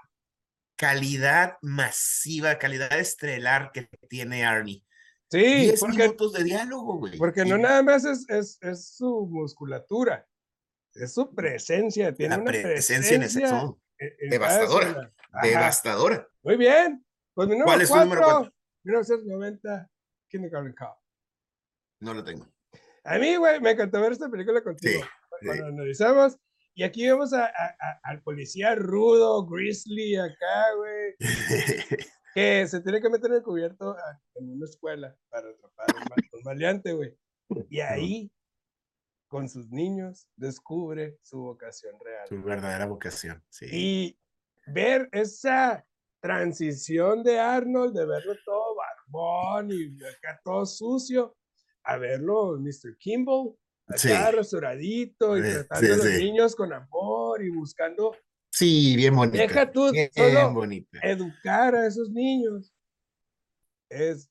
calidad 0.76 1.56
masiva, 1.62 2.58
calidad 2.58 2.98
estelar 2.98 3.70
que 3.72 3.88
tiene 4.08 4.44
Arnie. 4.44 4.82
Sí, 5.30 5.38
Diez 5.38 5.82
minutos 5.82 6.32
de 6.34 6.44
diálogo, 6.44 6.98
güey. 6.98 7.18
Porque 7.18 7.44
no 7.44 7.58
nada 7.58 7.82
más 7.82 8.04
es, 8.04 8.28
es, 8.28 8.58
es, 8.60 8.88
su 8.90 9.26
musculatura, 9.26 10.24
es 10.98 11.14
su 11.14 11.34
presencia. 11.34 12.14
Tiene 12.14 12.36
una 12.36 12.44
presencia, 12.44 13.16
en 13.16 13.22
ese 13.22 13.46
son. 13.46 13.80
devastadora. 14.30 15.12
Devastadora. 15.42 16.28
Muy 16.42 16.56
bien. 16.56 17.04
Pues 17.34 17.48
mi 17.48 17.60
¿Cuál 17.60 17.82
es 17.82 17.88
su 17.88 17.96
número 17.96 18.22
4? 18.22 18.52
1990, 18.84 19.90
Kindergarten 20.28 20.74
Cop. 20.74 20.96
No 22.00 22.14
lo 22.14 22.24
tengo. 22.24 22.46
A 23.04 23.18
mí, 23.18 23.36
güey, 23.36 23.60
me 23.60 23.72
encantó 23.72 24.00
ver 24.00 24.12
esta 24.12 24.28
película 24.28 24.62
contigo. 24.62 25.02
Cuando 25.42 25.66
analizamos, 25.66 26.38
y 26.74 26.82
aquí 26.82 27.06
vemos 27.06 27.32
a, 27.32 27.50
al 28.02 28.22
policía 28.22 28.74
rudo, 28.74 29.46
grizzly 29.46 30.16
acá, 30.16 30.74
güey, 30.76 31.14
que 32.34 32.66
se 32.68 32.80
tiene 32.80 33.00
que 33.00 33.08
meter 33.08 33.30
en 33.30 33.36
el 33.38 33.42
cubierto 33.42 33.96
en 34.34 34.50
una 34.50 34.66
escuela 34.66 35.16
para 35.30 35.48
atrapar 35.48 35.86
a 35.90 36.36
un 36.36 36.42
maleante, 36.44 36.92
güey. 36.92 37.16
Y 37.70 37.80
ahí, 37.80 38.30
con 39.28 39.48
sus 39.48 39.68
niños, 39.70 40.28
descubre 40.36 41.18
su 41.22 41.38
vocación 41.38 41.94
real. 42.04 42.26
Su 42.28 42.42
verdadera 42.42 42.86
vocación, 42.86 43.42
sí. 43.48 43.66
Y 43.70 44.18
ver 44.66 45.08
esa 45.12 45.84
transición 46.20 47.22
de 47.22 47.38
Arnold, 47.38 47.96
de 47.96 48.06
verlo 48.06 48.34
todo 48.44 48.76
barbón 48.76 49.70
y 49.70 49.96
acá 50.04 50.40
todo 50.44 50.66
sucio, 50.66 51.36
a 51.84 51.96
verlo 51.96 52.58
Mr. 52.58 52.96
Kimball, 52.98 53.54
acá 53.86 54.30
restauradito 54.32 55.38
y 55.38 55.42
tratando 55.42 55.94
a 55.94 55.96
los 55.96 56.06
niños 56.06 56.56
con 56.56 56.72
amor 56.72 57.42
y 57.42 57.50
buscando. 57.50 58.16
Sí, 58.50 58.96
bien 58.96 59.14
bonito. 59.14 59.38
Deja 59.38 59.70
tú 59.70 59.92
bien 59.92 60.10
educar 61.02 61.74
a 61.74 61.86
esos 61.86 62.10
niños. 62.10 62.72
Es 63.88 64.30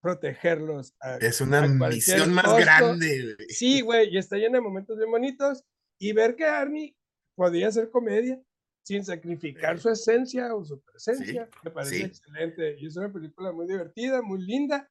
protegerlos. 0.00 0.94
es 1.20 1.40
una 1.40 1.66
misión 1.66 2.32
más 2.32 2.56
grande. 2.58 3.36
Sí, 3.48 3.80
güey, 3.80 4.14
y 4.14 4.18
está 4.18 4.36
llena 4.36 4.58
de 4.58 4.62
momentos 4.62 4.96
bien 4.96 5.10
bonitos. 5.10 5.64
Y 5.98 6.12
ver 6.12 6.34
que 6.34 6.46
Arnie 6.46 6.96
podía 7.34 7.68
hacer 7.68 7.90
comedia 7.90 8.42
sin 8.82 9.04
sacrificar 9.04 9.78
su 9.78 9.90
esencia 9.90 10.54
o 10.54 10.64
su 10.64 10.80
presencia, 10.80 11.48
me 11.62 11.70
parece 11.70 12.04
excelente. 12.04 12.76
Y 12.78 12.86
es 12.86 12.96
una 12.96 13.12
película 13.12 13.52
muy 13.52 13.66
divertida, 13.66 14.22
muy 14.22 14.40
linda. 14.42 14.90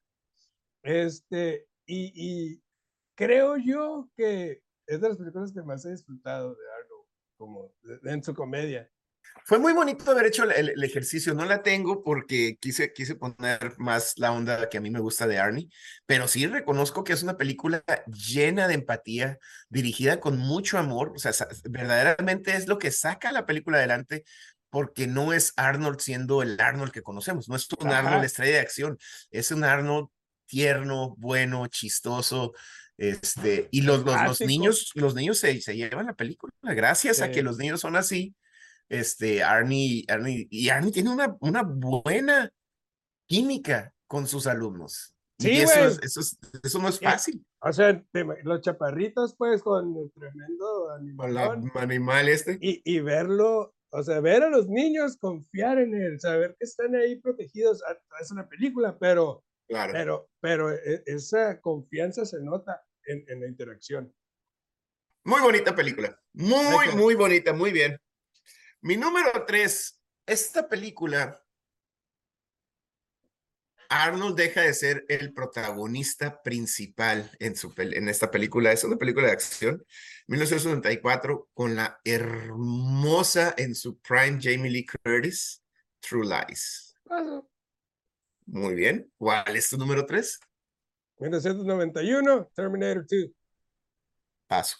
Este, 0.82 1.68
y, 1.84 2.12
y 2.14 2.62
creo 3.16 3.56
yo 3.56 4.08
que 4.16 4.62
es 4.86 5.00
de 5.00 5.08
las 5.08 5.18
películas 5.18 5.52
que 5.52 5.62
más 5.62 5.84
he 5.84 5.90
disfrutado 5.90 6.54
de 6.54 6.62
Arnold, 6.78 7.06
como 7.36 7.72
en 8.04 8.22
su 8.22 8.34
comedia. 8.34 8.90
Fue 9.44 9.58
muy 9.58 9.72
bonito 9.72 10.10
haber 10.10 10.26
hecho 10.26 10.44
el, 10.44 10.82
ejercicio. 10.84 11.34
No 11.34 11.44
la 11.44 11.62
tengo 11.62 12.04
porque 12.04 12.56
quise, 12.60 12.92
quise 12.92 13.16
poner 13.16 13.74
más 13.78 14.14
la 14.16 14.32
onda 14.32 14.68
que 14.68 14.78
a 14.78 14.80
mí 14.80 14.90
me 14.90 15.00
gusta 15.00 15.26
de 15.26 15.38
Arnie, 15.38 15.68
pero 16.06 16.28
sí 16.28 16.46
reconozco 16.46 17.02
que 17.02 17.12
es 17.12 17.22
una 17.22 17.36
película 17.36 17.82
llena 18.06 18.68
de 18.68 18.74
empatía, 18.74 19.38
dirigida 19.68 20.20
con 20.20 20.38
mucho 20.38 20.78
amor. 20.78 21.12
O 21.16 21.18
sea, 21.18 21.32
verdaderamente 21.64 22.54
es 22.54 22.68
lo 22.68 22.78
que 22.78 22.92
saca 22.92 23.32
la 23.32 23.46
película 23.46 23.78
adelante 23.78 24.24
porque 24.70 25.06
no 25.06 25.32
es 25.32 25.52
Arnold 25.56 25.98
siendo 25.98 26.42
el 26.42 26.60
Arnold 26.60 26.92
que 26.92 27.02
conocemos, 27.02 27.48
no 27.48 27.56
es 27.56 27.68
un 27.78 27.88
Arnold 27.88 28.24
estrella 28.24 28.52
de 28.52 28.60
acción, 28.60 28.98
es 29.32 29.50
un 29.50 29.64
Arnold 29.64 30.08
tierno, 30.46 31.14
bueno, 31.18 31.66
chistoso, 31.66 32.52
este, 32.96 33.68
y 33.70 33.82
los, 33.82 34.04
los, 34.04 34.40
niños, 34.42 34.90
los 34.94 35.14
niños 35.14 35.38
se, 35.38 35.60
se, 35.60 35.76
llevan 35.76 36.06
la 36.06 36.14
película, 36.14 36.52
gracias 36.62 37.20
a 37.20 37.30
que 37.30 37.42
los 37.42 37.56
niños 37.56 37.80
son 37.80 37.96
así, 37.96 38.34
este, 38.90 39.42
Arnie, 39.42 40.04
Arnie, 40.08 40.48
y 40.50 40.68
Arnie 40.68 40.92
tiene 40.92 41.10
una, 41.10 41.36
una 41.40 41.62
buena 41.62 42.52
química 43.26 43.94
con 44.06 44.26
sus 44.26 44.46
alumnos. 44.46 45.14
Sí, 45.38 45.52
y 45.52 45.60
eso, 45.60 46.00
eso, 46.02 46.20
eso, 46.62 46.78
no 46.80 46.88
es 46.88 47.00
fácil. 47.00 47.42
O 47.60 47.72
sea, 47.72 48.04
los 48.42 48.60
chaparritos, 48.60 49.34
pues, 49.36 49.62
con 49.62 49.96
el 49.96 50.12
tremendo 50.12 50.90
animal. 50.90 51.70
animal 51.76 52.28
este. 52.28 52.58
Y, 52.60 52.82
y 52.84 53.00
verlo, 53.00 53.74
o 53.90 54.02
sea, 54.02 54.20
ver 54.20 54.42
a 54.42 54.50
los 54.50 54.68
niños 54.68 55.16
confiar 55.16 55.78
en 55.78 55.94
él, 55.94 56.20
saber 56.20 56.56
que 56.58 56.66
están 56.66 56.94
ahí 56.94 57.16
protegidos, 57.16 57.82
es 58.20 58.30
una 58.30 58.46
película, 58.48 58.98
pero, 58.98 59.42
claro. 59.66 59.92
pero, 59.94 60.30
pero 60.40 60.72
e, 60.72 61.02
esa 61.06 61.58
confianza 61.60 62.26
se 62.26 62.40
nota 62.42 62.82
en, 63.06 63.24
en 63.28 63.40
la 63.40 63.46
interacción. 63.46 64.12
Muy 65.24 65.40
bonita 65.40 65.74
película, 65.74 66.20
muy, 66.34 66.88
muy 66.96 67.14
bonita, 67.14 67.54
muy 67.54 67.70
bien. 67.70 67.98
Mi 68.82 68.96
número 68.96 69.44
tres, 69.46 70.00
esta 70.24 70.66
película, 70.66 71.38
Arnold 73.90 74.36
deja 74.36 74.62
de 74.62 74.72
ser 74.72 75.04
el 75.08 75.34
protagonista 75.34 76.42
principal 76.42 77.30
en, 77.40 77.56
su 77.56 77.74
en 77.76 78.08
esta 78.08 78.30
película. 78.30 78.72
Es 78.72 78.82
una 78.84 78.96
película 78.96 79.26
de 79.26 79.34
acción, 79.34 79.84
1974, 80.28 81.50
con 81.52 81.76
la 81.76 82.00
hermosa 82.04 83.54
en 83.58 83.74
su 83.74 83.98
prime 83.98 84.38
Jamie 84.40 84.70
Lee 84.70 84.86
Curtis, 84.86 85.62
True 86.00 86.26
Lies. 86.26 86.94
Muy 88.46 88.74
bien. 88.74 89.12
¿Cuál 89.18 89.56
es 89.56 89.68
tu 89.68 89.76
número 89.76 90.06
tres? 90.06 90.40
1991, 91.18 92.50
Terminator 92.54 93.06
2. 93.06 93.30
Paso 94.46 94.78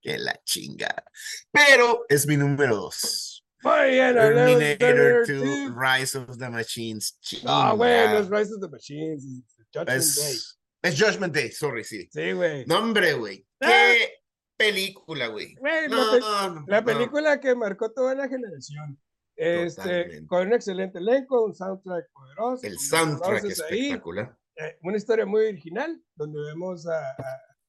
que 0.00 0.18
la 0.18 0.38
chinga. 0.44 1.04
Pero 1.50 2.04
es 2.08 2.26
mi 2.26 2.36
número 2.36 2.76
dos. 2.76 3.44
Terminator 3.62 5.26
2, 5.26 5.74
Rise 5.76 6.18
of 6.18 6.38
the 6.38 6.48
Machines. 6.48 7.18
Ah, 7.44 7.74
güey, 7.76 8.08
no 8.08 8.18
es 8.18 8.30
Rise 8.30 8.54
of 8.54 8.60
the 8.60 8.68
Machines, 8.68 9.44
Judgment 9.72 9.98
es, 9.98 10.16
Day. 10.16 10.90
Es 10.90 11.00
Judgment 11.00 11.34
Day, 11.34 11.50
sorry, 11.50 11.84
sí. 11.84 12.08
Sí, 12.10 12.32
güey. 12.32 12.64
No, 12.66 12.78
hombre, 12.78 13.12
güey. 13.14 13.46
Ah. 13.60 13.68
Qué 13.68 14.14
película, 14.56 15.26
güey. 15.28 15.54
No, 15.88 16.64
la, 16.66 16.84
película 16.84 17.38
que 17.38 17.54
marcó 17.54 17.92
toda 17.92 18.14
la 18.14 18.28
generación. 18.28 18.98
Este, 19.36 20.26
con 20.26 20.48
un 20.48 20.54
excelente 20.54 20.98
elenco, 20.98 21.44
un 21.44 21.54
soundtrack 21.54 22.10
poderoso. 22.12 22.66
El 22.66 22.78
soundtrack 22.78 23.44
espectacular. 23.44 24.36
Eh, 24.56 24.78
una 24.82 24.96
historia 24.98 25.24
muy 25.24 25.46
original, 25.46 26.02
donde 26.14 26.40
vemos 26.42 26.86
a, 26.86 27.16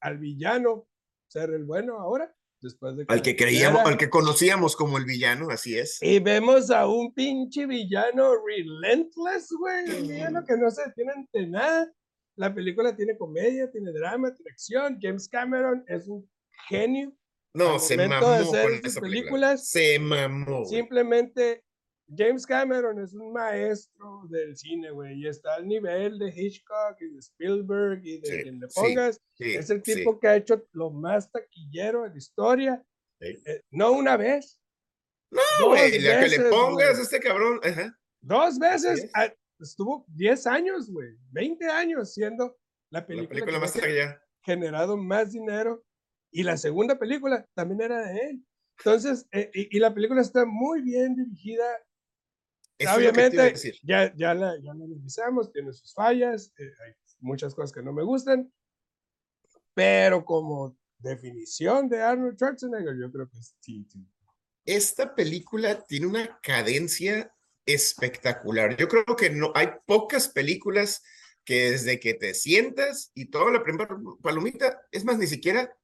al 0.02 0.18
villano 0.18 0.88
ser 1.32 1.52
el 1.52 1.64
bueno 1.64 1.98
ahora. 2.00 2.34
Después 2.60 2.96
de 2.96 3.06
al 3.08 3.24
que 3.24 3.36
creíamos, 3.36 3.82
al 3.86 3.98
que 3.98 4.10
conocíamos 4.10 4.76
como 4.76 5.00
el 5.00 5.06
villano, 5.06 5.48
así 5.50 5.80
es. 5.80 5.98
Y 6.02 6.20
vemos 6.20 6.70
a 6.70 6.88
un 6.88 7.12
pinche 7.12 7.66
villano 7.66 8.34
relentless, 8.46 9.50
güey. 9.58 10.04
Villano 10.04 10.46
que 10.46 10.58
no 10.58 10.70
se 10.70 10.84
detiene 10.86 11.12
ante 11.16 11.48
nada. 11.48 11.92
La 12.36 12.54
película 12.54 12.96
tiene 12.96 13.18
comedia, 13.18 13.72
tiene 13.72 13.92
drama, 13.92 14.32
tiene 14.36 14.52
acción. 14.52 15.00
James 15.02 15.28
Cameron 15.28 15.84
es 15.88 16.08
un 16.08 16.30
genio. 16.70 17.12
No, 17.56 17.80
se 17.80 17.98
mamó 17.98 18.20
con 18.52 18.74
esa 18.86 19.02
películas. 19.02 19.68
Se 19.68 19.98
mamó. 19.98 20.64
Simplemente 20.66 21.64
James 22.16 22.46
Cameron 22.46 23.00
es 23.00 23.14
un 23.14 23.32
maestro 23.32 24.24
del 24.30 24.58
cine, 24.58 24.92
güey, 24.92 25.22
y 25.22 25.28
está 25.28 25.56
al 25.56 25.68
nivel 25.68 26.20
de 26.20 26.30
Hitchcock 26.30 27.00
y 27.00 27.08
de 27.08 27.20
Spielberg 27.20 28.02
y 28.04 28.20
de 28.20 28.44
quien 28.44 28.60
le 28.60 28.68
pongas. 28.68 29.22
es 29.40 29.70
el 29.70 29.82
tipo 29.82 30.20
que 30.20 30.28
ha 30.28 30.36
hecho 30.36 30.64
lo 30.74 30.90
más 30.90 31.32
taquillero 31.32 32.06
en 32.06 32.12
la 32.12 32.18
historia. 32.18 32.84
Eh, 33.20 33.62
no 33.72 33.94
una 33.94 34.18
vez. 34.18 34.60
No, 35.32 35.70
güey, 35.70 36.00
la 36.00 36.20
que 36.20 36.30
le 36.30 36.50
pongas 36.50 37.00
a 37.00 37.02
este 37.02 37.20
cabrón. 37.20 37.62
Dos 38.20 38.60
veces. 38.60 39.10
Ah, 39.14 39.32
estuvo 39.60 40.06
10 40.10 40.48
años, 40.48 40.92
güey, 40.92 41.16
20 41.32 41.66
años 41.68 42.14
siendo 42.14 42.58
la 42.90 43.06
película, 43.06 43.40
la 43.40 43.46
película 43.46 43.60
más 43.60 43.76
allá. 43.78 44.22
generado 44.44 44.98
más 44.98 45.32
dinero. 45.32 45.84
Y 46.34 46.44
la 46.44 46.58
segunda 46.58 46.98
película 46.98 47.46
también 47.54 47.82
era 47.82 48.06
de 48.06 48.20
él. 48.20 48.46
Entonces, 48.80 49.28
eh, 49.32 49.52
y, 49.54 49.78
y, 49.78 49.80
la 49.80 49.94
película 49.94 50.22
está 50.22 50.46
muy 50.46 50.82
bien 50.82 51.16
dirigida, 51.16 51.64
Obviamente, 52.88 53.54
ya, 53.84 54.14
ya, 54.16 54.34
la, 54.34 54.58
ya 54.58 54.74
la 54.74 54.86
analizamos, 54.86 55.52
tiene 55.52 55.74
sus 55.74 55.94
fallas, 55.94 56.54
eh, 56.58 56.72
hay 56.86 56.94
muchas 57.20 57.54
cosas 57.54 57.72
que 57.72 57.82
no 57.82 57.94
me 57.94 58.04
gustan, 58.04 58.52
pero 59.74 60.24
como 60.26 60.78
definición 60.98 61.90
de 61.90 62.02
Arnold 62.02 62.36
Schwarzenegger, 62.36 62.98
yo 63.00 63.12
creo 63.12 63.30
que 63.30 63.38
sí. 63.60 63.88
Esta 64.66 65.16
película 65.16 65.84
tiene 65.86 66.08
una 66.08 66.40
cadencia 66.42 67.34
espectacular. 67.66 68.76
Yo 68.78 68.88
creo 68.88 69.16
que 69.18 69.30
no 69.30 69.52
hay 69.56 69.70
pocas 69.86 70.28
películas 70.28 71.02
que 71.44 71.72
desde 71.72 72.00
que 72.00 72.14
te 72.14 72.34
sientas 72.34 73.12
y 73.16 73.26
toda 73.26 73.52
la 73.52 73.64
primera 73.64 73.98
palomita, 74.22 74.82
es 74.92 75.04
más, 75.04 75.18
ni 75.18 75.28
siquiera 75.28 75.76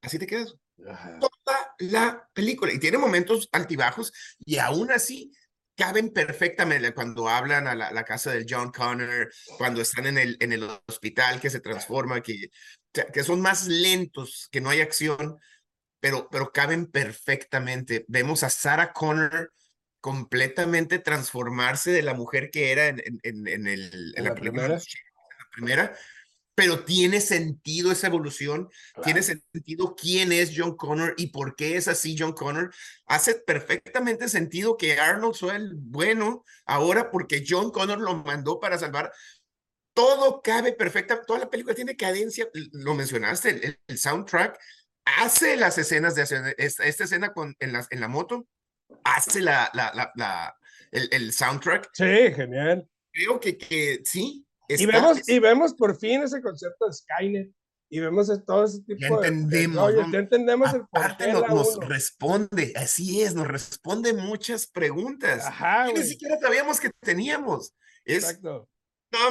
así 0.00 0.18
te 0.18 0.26
quedas. 0.26 0.56
Toda 0.76 1.74
la 1.78 2.28
película. 2.32 2.72
Y 2.72 2.78
tiene 2.78 2.98
momentos 2.98 3.48
altibajos 3.52 4.12
y 4.44 4.58
aún 4.58 4.92
así 4.92 5.32
caben 5.78 6.10
perfectamente 6.10 6.92
cuando 6.92 7.28
hablan 7.28 7.68
a 7.68 7.74
la, 7.76 8.04
casa 8.04 8.32
del 8.32 8.46
John 8.48 8.72
Connor, 8.72 9.32
cuando 9.56 9.80
están 9.80 10.06
en 10.06 10.18
el, 10.18 10.36
en 10.40 10.52
el 10.52 10.68
hospital 10.86 11.40
que 11.40 11.50
se 11.50 11.60
transforma, 11.60 12.20
que, 12.20 12.50
que 12.92 13.22
son 13.22 13.40
más 13.40 13.68
lentos, 13.68 14.48
que 14.50 14.60
no 14.60 14.70
hay 14.70 14.80
acción, 14.80 15.38
pero, 16.00 16.28
pero 16.32 16.50
caben 16.52 16.86
perfectamente. 16.86 18.04
Vemos 18.08 18.42
a 18.42 18.50
Sarah 18.50 18.92
Connor 18.92 19.52
completamente 20.00 20.98
transformarse 20.98 21.92
de 21.92 22.02
la 22.02 22.14
mujer 22.14 22.50
que 22.50 22.72
era 22.72 22.88
en, 22.88 23.00
en, 23.22 23.46
en, 23.46 23.66
el, 23.68 24.14
en 24.16 24.24
la, 24.24 24.34
primera? 24.34 24.68
la 24.68 24.80
primera, 25.52 25.96
pero 26.58 26.82
tiene 26.82 27.20
sentido 27.20 27.92
esa 27.92 28.08
evolución, 28.08 28.68
tiene 29.04 29.22
sentido 29.22 29.94
quién 29.94 30.32
es 30.32 30.50
John 30.56 30.76
Connor 30.76 31.14
y 31.16 31.28
por 31.28 31.54
qué 31.54 31.76
es 31.76 31.86
así 31.86 32.16
John 32.18 32.32
Connor. 32.32 32.74
Hace 33.06 33.36
perfectamente 33.36 34.28
sentido 34.28 34.76
que 34.76 34.98
Arnold 34.98 35.36
sea 35.36 35.54
el 35.54 35.76
bueno 35.76 36.44
ahora 36.66 37.12
porque 37.12 37.44
John 37.48 37.70
Connor 37.70 38.00
lo 38.00 38.24
mandó 38.24 38.58
para 38.58 38.76
salvar. 38.76 39.12
Todo 39.94 40.42
cabe 40.42 40.72
perfecta, 40.72 41.22
toda 41.24 41.38
la 41.38 41.48
película 41.48 41.76
tiene 41.76 41.96
cadencia, 41.96 42.48
lo 42.72 42.92
mencionaste, 42.96 43.78
el, 43.86 43.96
soundtrack 43.96 44.58
hace 45.04 45.56
las 45.56 45.78
escenas 45.78 46.16
de 46.16 46.22
esta, 46.58 46.84
esta 46.84 47.04
escena 47.04 47.32
con, 47.32 47.54
en, 47.60 47.72
la, 47.72 47.86
en 47.88 48.00
la 48.00 48.08
moto, 48.08 48.48
hace 49.04 49.40
la, 49.40 49.70
la, 49.74 49.92
la, 50.16 50.56
el, 50.90 51.08
el, 51.12 51.32
soundtrack. 51.32 51.90
Sí, 51.92 52.34
genial. 52.34 52.84
Creo 53.12 53.38
que, 53.38 53.56
que 53.56 54.00
sí. 54.04 54.44
Y, 54.68 54.86
vemos, 54.86 55.28
y 55.28 55.38
vemos 55.38 55.74
por 55.74 55.96
fin 55.96 56.22
ese 56.22 56.40
concepto 56.42 56.86
de 56.86 56.92
Skynet. 56.92 57.52
Y 57.90 58.00
vemos 58.00 58.30
todo 58.44 58.64
ese 58.64 58.82
tipo 58.82 59.00
ya 59.00 59.08
entendemos, 59.08 59.94
de, 59.94 60.12
Ya 60.12 60.18
entendemos 60.18 60.74
el 60.74 60.82
Aparte 60.82 61.32
nos, 61.32 61.48
nos 61.48 61.88
responde, 61.88 62.74
así 62.76 63.22
es, 63.22 63.34
nos 63.34 63.48
responde 63.48 64.12
muchas 64.12 64.66
preguntas. 64.66 65.46
Ajá, 65.46 65.90
Ni 65.90 66.02
siquiera 66.02 66.38
sabíamos 66.38 66.80
que 66.80 66.90
teníamos. 67.00 67.74
Es, 68.04 68.24
Exacto. 68.24 68.68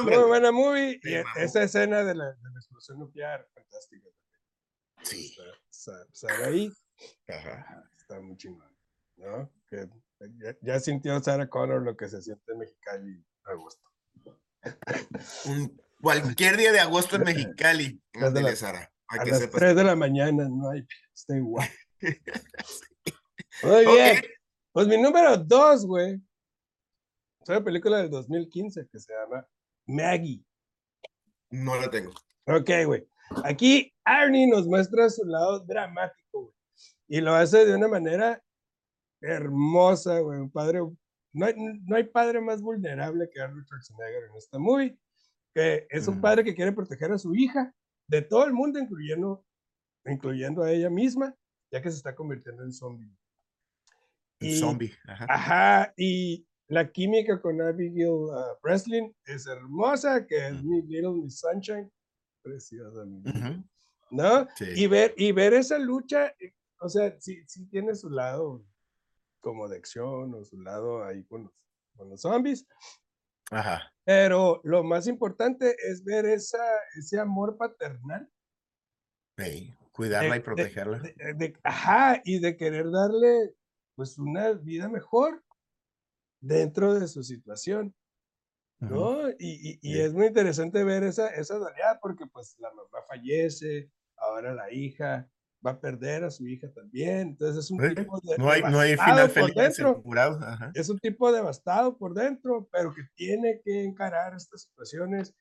Muy 0.02 0.16
buena 0.16 0.50
movie. 0.50 1.00
y 1.02 1.14
esa 1.40 1.62
escena 1.62 1.98
de 2.04 2.16
la, 2.16 2.32
de 2.32 2.50
la, 2.50 2.58
explosión 2.58 2.98
nuclear, 2.98 3.46
fantástica. 3.54 4.08
Sí. 5.02 5.36
Sale 5.70 6.44
ahí. 6.44 6.72
Ajá. 7.28 7.88
Está 7.96 8.20
muy 8.20 8.36
chingón. 8.36 8.68
¿no? 9.18 9.52
Que 9.68 9.88
ya, 10.62 10.80
sintió 10.80 11.20
Sarah 11.22 11.48
Connor 11.48 11.82
lo 11.82 11.96
que 11.96 12.08
se 12.08 12.20
siente 12.22 12.52
en 12.52 12.58
Mexicali 12.58 13.24
cualquier 16.00 16.56
día 16.56 16.72
de 16.72 16.80
agosto 16.80 17.16
en 17.16 17.22
Mexicali. 17.22 18.00
de 18.12 18.56
Sara. 18.56 18.90
A, 19.08 19.24
las 19.24 19.50
3 19.50 19.74
de 19.74 19.84
la 19.84 19.96
mañana, 19.96 20.48
no 20.48 20.70
hay, 20.70 20.86
está 21.14 21.36
igual. 21.36 21.68
Muy 23.62 23.86
bien. 23.86 24.22
Pues 24.72 24.86
mi 24.86 25.00
número 25.00 25.36
2, 25.38 25.86
güey. 25.86 26.20
Es 27.40 27.48
una 27.48 27.64
película 27.64 27.98
del 27.98 28.10
2015 28.10 28.86
que 28.92 28.98
se 28.98 29.12
llama 29.12 29.46
Maggie. 29.86 30.44
No 31.50 31.80
la 31.80 31.88
tengo. 31.88 32.12
Ok, 32.46 32.70
güey. 32.84 33.08
Aquí 33.44 33.94
Arnie 34.04 34.46
nos 34.46 34.66
muestra 34.66 35.08
su 35.08 35.24
lado 35.24 35.60
dramático, 35.60 36.42
güey. 36.42 36.54
Y 37.08 37.20
lo 37.20 37.34
hace 37.34 37.64
de 37.64 37.74
una 37.74 37.88
manera 37.88 38.42
hermosa, 39.20 40.18
güey. 40.20 40.38
Un 40.38 40.50
padre, 40.50 40.80
no 41.32 41.46
hay, 41.46 41.54
no 41.56 41.96
hay 41.96 42.04
padre 42.04 42.40
más 42.40 42.60
vulnerable 42.60 43.28
que 43.32 43.40
Arnold 43.40 43.66
Schwarzenegger 43.66 44.24
en 44.30 44.36
esta 44.36 44.58
movie, 44.58 44.98
que 45.54 45.86
es 45.90 46.08
un 46.08 46.20
padre 46.20 46.44
que 46.44 46.54
quiere 46.54 46.72
proteger 46.72 47.12
a 47.12 47.18
su 47.18 47.34
hija 47.34 47.74
de 48.06 48.22
todo 48.22 48.44
el 48.44 48.52
mundo, 48.52 48.78
incluyendo, 48.78 49.44
incluyendo 50.06 50.62
a 50.62 50.72
ella 50.72 50.90
misma, 50.90 51.34
ya 51.70 51.82
que 51.82 51.90
se 51.90 51.96
está 51.96 52.14
convirtiendo 52.14 52.64
en 52.64 52.72
zombie. 52.72 53.10
Y, 54.40 54.56
zombie, 54.56 54.94
ajá. 55.06 55.26
ajá. 55.28 55.94
Y 55.96 56.46
la 56.68 56.90
química 56.90 57.40
con 57.40 57.60
Abigail 57.60 58.08
uh, 58.08 58.58
Breslin 58.62 59.14
es 59.24 59.46
hermosa, 59.46 60.26
que 60.26 60.48
es 60.48 60.62
mi 60.62 60.82
Little 60.82 61.22
Miss 61.22 61.40
Sunshine. 61.40 61.90
Preciosa, 62.42 63.04
¿no? 64.10 64.48
Y, 64.74 64.86
ver, 64.86 65.12
y 65.16 65.32
ver 65.32 65.54
esa 65.54 65.78
lucha, 65.78 66.28
eh, 66.38 66.54
o 66.80 66.88
sea, 66.88 67.14
sí, 67.20 67.42
sí 67.46 67.66
tiene 67.68 67.94
su 67.94 68.08
lado 68.08 68.64
como 69.40 69.68
de 69.68 69.76
acción 69.76 70.34
o 70.34 70.44
su 70.44 70.60
lado 70.60 71.04
ahí 71.04 71.24
con 71.24 71.44
los, 71.44 71.52
con 71.96 72.08
los 72.10 72.20
zombies. 72.20 72.66
Ajá. 73.50 73.92
Pero 74.04 74.60
lo 74.64 74.84
más 74.84 75.06
importante 75.06 75.76
es 75.86 76.04
ver 76.04 76.26
esa, 76.26 76.62
ese 76.98 77.18
amor 77.18 77.56
paternal. 77.56 78.30
cuidarla 79.92 80.36
y 80.36 80.40
protegerla. 80.40 81.02
ajá, 81.62 82.20
y 82.24 82.38
de 82.40 82.56
querer 82.56 82.90
darle 82.90 83.54
pues 83.94 84.18
una 84.18 84.52
vida 84.52 84.88
mejor 84.88 85.42
dentro 86.40 86.94
de 86.94 87.08
su 87.08 87.22
situación. 87.22 87.94
¿No? 88.80 89.28
y, 89.30 89.34
y, 89.40 89.78
y, 89.82 89.98
es 89.98 90.14
muy 90.14 90.26
interesante 90.26 90.84
ver 90.84 91.02
esa, 91.02 91.30
esa 91.30 91.56
dualidad 91.56 91.98
porque 92.00 92.26
pues 92.26 92.54
la 92.60 92.72
mamá 92.72 93.02
fallece, 93.08 93.90
ahora 94.16 94.54
la 94.54 94.72
hija, 94.72 95.28
va 95.64 95.72
a 95.72 95.80
perder 95.80 96.24
a 96.24 96.30
su 96.30 96.46
hija 96.46 96.68
también. 96.72 97.28
Entonces 97.28 97.64
es 97.64 97.70
un 97.70 97.94
tipo 97.94 98.20
de 98.20 98.38
no 98.38 98.50
hay, 98.50 98.62
no 98.62 98.78
hay 98.78 98.96
final 98.96 99.30
feliz 99.30 99.54
dentro. 99.54 100.02
Es 100.74 100.88
un 100.88 100.98
tipo 100.98 101.30
devastado 101.32 101.96
por 101.96 102.14
dentro, 102.14 102.68
pero 102.72 102.94
que 102.94 103.02
tiene 103.14 103.60
que 103.64 103.84
encarar 103.84 104.34
estas 104.34 104.62
situaciones 104.62 105.34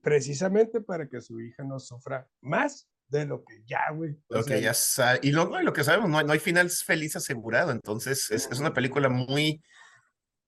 precisamente 0.00 0.80
para 0.80 1.08
que 1.08 1.20
su 1.20 1.40
hija 1.40 1.62
no 1.64 1.78
sufra 1.78 2.28
más 2.40 2.88
de 3.08 3.24
lo 3.24 3.44
que 3.44 3.62
ya, 3.66 3.90
güey. 3.92 4.16
Lo 4.28 4.44
que 4.44 4.60
ya 4.60 4.74
sabe. 4.74 5.20
Y 5.22 5.32
luego 5.32 5.58
lo 5.60 5.72
que 5.72 5.84
sabemos, 5.84 6.10
no 6.10 6.18
hay, 6.18 6.26
no 6.26 6.32
hay 6.32 6.38
final 6.38 6.70
feliz 6.70 7.16
asegurado. 7.16 7.72
Entonces 7.72 8.30
es, 8.30 8.48
es 8.50 8.58
una 8.58 8.74
película 8.74 9.08
muy, 9.08 9.62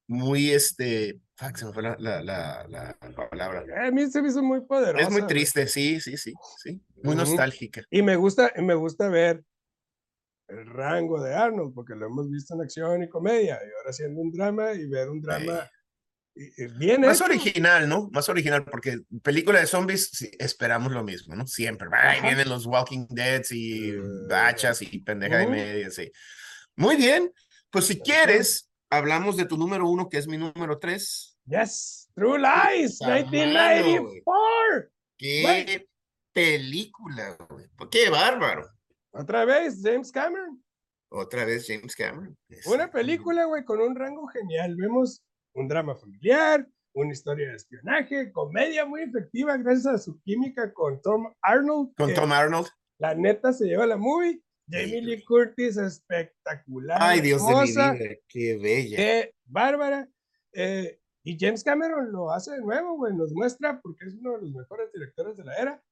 muy, 0.06 0.50
este, 0.50 1.20
se 1.55 1.64
me 1.64 1.72
fue 1.72 1.83
la, 1.83 1.96
la, 1.98 2.22
la, 2.22 2.96
palabra. 3.31 3.64
A 3.87 3.90
mí 3.90 4.11
se 4.11 4.20
me 4.20 4.29
hizo 4.29 4.42
muy 4.42 4.61
poderosa. 4.61 5.05
Es 5.05 5.11
muy 5.11 5.26
triste, 5.26 5.66
sí, 5.66 6.00
sí, 6.00 6.16
sí, 6.16 6.35
sí. 6.62 6.81
Muy 7.03 7.16
nostálgica. 7.16 7.83
Y 7.90 8.03
me 8.03 8.16
gusta, 8.16 8.53
me 8.57 8.74
gusta 8.74 9.09
ver 9.09 9.42
el 10.48 10.66
rango 10.66 11.22
de 11.22 11.35
Arnold, 11.35 11.74
porque 11.74 11.94
lo 11.94 12.07
hemos 12.07 12.31
visto 12.31 12.55
en 12.55 12.62
acción 12.62 13.03
y 13.03 13.09
comedia, 13.09 13.55
y 13.55 13.76
ahora 13.79 13.90
haciendo 13.90 14.20
un 14.20 14.33
drama 14.33 14.72
y 14.72 14.87
ver 14.87 15.09
un 15.09 15.20
drama 15.20 15.70
bien 16.79 17.00
Más 17.03 17.20
original, 17.20 17.88
¿no? 17.88 18.09
Más 18.12 18.29
original, 18.29 18.64
porque 18.64 19.00
película 19.22 19.61
de 19.61 19.66
zombies 19.66 20.11
esperamos 20.38 20.92
lo 20.92 21.03
mismo, 21.03 21.35
¿no? 21.35 21.46
Siempre. 21.46 21.88
Vienen 22.22 22.48
los 22.48 22.66
Walking 22.66 23.07
Dead 23.11 23.42
y 23.50 23.90
eh, 23.90 24.00
bachas 24.29 24.83
y 24.83 24.98
pendeja 25.00 25.38
de 25.38 25.46
media, 25.46 25.90
sí. 25.90 26.11
Muy 26.76 26.96
bien, 26.96 27.33
pues 27.70 27.87
si 27.87 28.00
quieres, 28.00 28.69
hablamos 28.90 29.37
de 29.37 29.46
tu 29.46 29.57
número 29.57 29.88
uno, 29.88 30.09
que 30.09 30.18
es 30.18 30.26
mi 30.26 30.37
número 30.37 30.79
tres. 30.79 31.38
Yes, 31.46 32.11
True 32.14 32.38
Lies, 32.38 33.00
1994. 33.00 34.90
Qué 35.16 35.88
película, 36.33 37.37
güey. 37.48 37.66
Qué 37.90 38.11
bárbaro. 38.11 38.68
Otra 39.12 39.44
vez, 39.44 39.81
James 39.83 40.12
Cameron. 40.12 40.62
Otra 41.11 41.44
vez, 41.44 41.66
James 41.66 41.94
Cameron. 41.96 42.37
Una 42.66 42.90
película, 42.90 43.44
güey, 43.44 43.64
con 43.64 43.81
un 43.81 43.96
rango 43.96 44.26
genial. 44.29 44.76
Vemos 44.76 45.24
un 45.55 45.66
drama 45.66 45.96
familiar, 45.96 46.66
una 46.92 47.12
historia 47.12 47.48
de 47.50 47.57
espionaje, 47.57 48.31
comedia 48.33 48.85
muy 48.85 49.03
efectiva 49.03 49.57
gracias 49.57 49.87
a 49.87 49.98
su 49.98 50.20
química 50.22 50.72
con 50.72 51.00
Tom 51.03 51.33
Arnold. 51.42 51.94
Con 51.96 52.14
Tom 52.14 52.33
Arnold. 52.33 52.68
La 52.98 53.14
neta 53.14 53.53
se 53.53 53.66
lleva 53.66 53.87
la 53.87 53.96
movie. 53.96 54.40
Jamie 54.70 55.02
Lee 55.02 55.24
Curtis, 55.24 55.76
espectacular. 55.76 56.98
Ay, 57.00 57.20
Dios 57.20 57.46
de 57.46 57.54
mi 57.54 57.62
vida, 57.62 57.96
qué 58.28 58.56
bella. 58.56 58.96
Qué 58.96 59.35
bárbara. 59.44 60.09
Eh, 60.52 61.00
y 61.22 61.37
James 61.38 61.62
Cameron 61.62 62.12
lo 62.12 62.30
hace 62.30 62.52
de 62.52 62.61
nuevo, 62.61 62.96
güey, 62.96 63.14
nos 63.14 63.33
muestra 63.33 63.80
porque 63.80 64.06
es 64.06 64.14
uno 64.14 64.37
de 64.37 64.42
los 64.42 64.52
mejores 64.52 64.92
directores 64.92 65.37
de 65.37 65.44
la 65.44 65.56
era, 65.56 65.83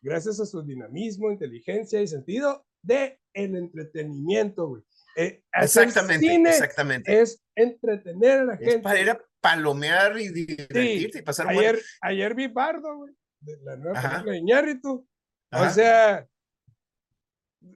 gracias 0.00 0.40
a 0.40 0.46
su 0.46 0.62
dinamismo, 0.62 1.30
inteligencia 1.30 2.00
y 2.00 2.06
sentido 2.06 2.64
de 2.82 3.20
el 3.34 3.56
entretenimiento, 3.56 4.68
güey. 4.68 4.82
Eh, 5.16 5.42
exactamente, 5.52 6.34
exactamente. 6.48 7.20
Es 7.20 7.42
entretener 7.54 8.40
a 8.40 8.44
la 8.44 8.56
gente. 8.56 8.78
para 8.78 9.00
ir 9.00 9.10
a 9.10 9.20
palomear 9.40 10.18
y 10.18 10.28
divertirse 10.28 11.18
y 11.18 11.22
pasar 11.22 11.48
ayer, 11.48 11.80
ayer 12.00 12.34
vi 12.34 12.46
Bardo, 12.46 12.96
güey, 12.96 13.12
de 13.40 13.56
la 13.62 13.76
nueva 13.76 14.00
película 14.00 14.32
de 14.32 14.38
Iñárritu. 14.38 15.06
O 15.52 15.70
sea, 15.70 16.26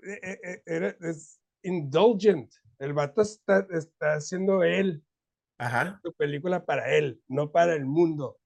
es 0.03 1.41
indulgent. 1.63 2.53
El 2.79 2.93
vato 2.93 3.23
está, 3.23 3.67
está 3.71 4.15
haciendo 4.15 4.63
él 4.63 5.05
Ajá. 5.59 6.01
su 6.03 6.13
película 6.15 6.65
para 6.65 6.95
él, 6.95 7.23
no 7.29 7.51
para 7.53 7.75
el 7.75 7.85
mundo. 7.85 8.39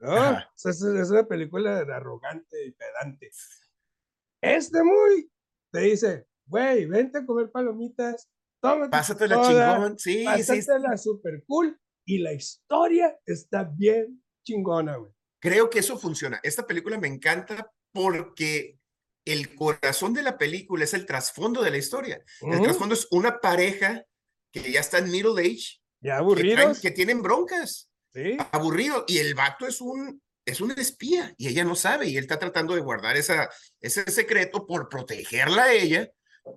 ¿no? 0.00 0.38
es, 0.64 0.82
una 0.82 1.26
película 1.26 1.78
arrogante 1.78 2.66
y 2.66 2.72
pedante. 2.72 3.30
Este 4.42 4.82
muy 4.82 5.30
te 5.72 5.80
dice, 5.80 6.26
güey, 6.46 6.86
vente 6.86 7.18
a 7.18 7.26
comer 7.26 7.50
palomitas, 7.50 8.28
tómate 8.60 8.90
Pásatela 8.90 9.36
toda, 9.36 9.74
chingón, 9.74 9.98
sí, 9.98 10.18
sí. 10.18 10.24
pásatela 10.24 10.96
super 10.96 11.42
cool 11.46 11.78
y 12.06 12.18
la 12.18 12.32
historia 12.32 13.18
está 13.24 13.64
bien 13.64 14.22
chingona, 14.44 14.96
güey. 14.96 15.12
Creo 15.40 15.68
que 15.68 15.78
eso 15.78 15.98
funciona. 15.98 16.40
Esta 16.42 16.66
película 16.66 16.98
me 16.98 17.08
encanta 17.08 17.70
porque 17.92 18.78
el 19.24 19.54
corazón 19.54 20.12
de 20.14 20.22
la 20.22 20.36
película 20.38 20.84
es 20.84 20.94
el 20.94 21.06
trasfondo 21.06 21.62
de 21.62 21.70
la 21.70 21.78
historia. 21.78 22.22
El 22.42 22.62
trasfondo 22.62 22.94
es 22.94 23.06
una 23.10 23.40
pareja 23.40 24.04
que 24.52 24.70
ya 24.70 24.80
está 24.80 24.98
en 24.98 25.10
middle 25.10 25.40
age, 25.40 25.80
Ya 26.00 26.18
que, 26.18 26.18
traen- 26.18 26.18
aburridos. 26.20 26.80
que 26.80 26.90
tienen 26.90 27.22
broncas, 27.22 27.88
Sí. 28.12 28.36
aburrido, 28.52 29.04
y 29.08 29.18
el 29.18 29.34
vato 29.34 29.66
es 29.66 29.80
un, 29.80 30.22
es 30.46 30.60
un 30.60 30.70
espía, 30.72 31.34
y 31.38 31.48
ella 31.48 31.64
no 31.64 31.74
sabe, 31.74 32.06
y 32.08 32.16
él 32.16 32.24
está 32.24 32.38
tratando 32.38 32.74
de 32.74 32.80
guardar 32.82 33.16
esa, 33.16 33.48
ese 33.80 34.08
secreto 34.10 34.66
por 34.66 34.88
protegerla 34.88 35.64
a 35.64 35.72
ella, 35.72 36.08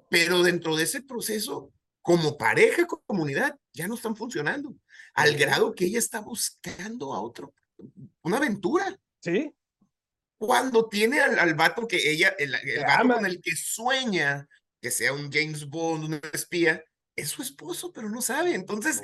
pero 0.09 0.43
dentro 0.43 0.75
de 0.75 0.83
ese 0.83 1.01
proceso, 1.01 1.71
como 2.01 2.37
pareja, 2.37 2.85
como 2.85 3.01
comunidad, 3.05 3.55
ya 3.73 3.87
no 3.87 3.95
están 3.95 4.15
funcionando, 4.15 4.75
al 5.13 5.35
grado 5.35 5.73
que 5.73 5.85
ella 5.85 5.99
está 5.99 6.19
buscando 6.19 7.13
a 7.13 7.21
otro, 7.21 7.53
una 8.21 8.37
aventura. 8.37 8.95
Sí. 9.21 9.51
Cuando 10.37 10.87
tiene 10.87 11.19
al, 11.19 11.39
al 11.39 11.55
vato 11.55 11.87
que 11.87 12.11
ella, 12.11 12.35
el, 12.37 12.53
el 12.55 12.81
vato 12.81 13.01
ama. 13.01 13.15
con 13.15 13.25
el 13.25 13.41
que 13.41 13.55
sueña 13.55 14.47
que 14.81 14.91
sea 14.91 15.13
un 15.13 15.31
James 15.31 15.67
Bond, 15.67 16.03
un 16.05 16.21
espía, 16.33 16.83
es 17.15 17.29
su 17.29 17.41
esposo, 17.41 17.91
pero 17.91 18.09
no 18.09 18.21
sabe. 18.21 18.53
Entonces, 18.53 19.01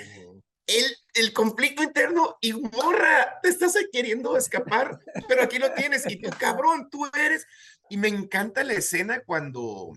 el, 0.68 0.96
el 1.16 1.34
conflicto 1.34 1.84
interno 1.84 2.38
y 2.42 2.54
morra, 2.54 3.40
te 3.42 3.50
estás 3.50 3.76
queriendo 3.92 4.38
escapar, 4.38 5.00
pero 5.28 5.44
aquí 5.44 5.58
lo 5.60 5.74
tienes 5.74 6.06
y 6.08 6.22
tú 6.22 6.30
cabrón, 6.40 6.90
tú 6.90 7.06
eres. 7.18 7.46
Y 7.90 7.98
me 7.98 8.08
encanta 8.08 8.64
la 8.64 8.74
escena 8.74 9.22
cuando, 9.26 9.92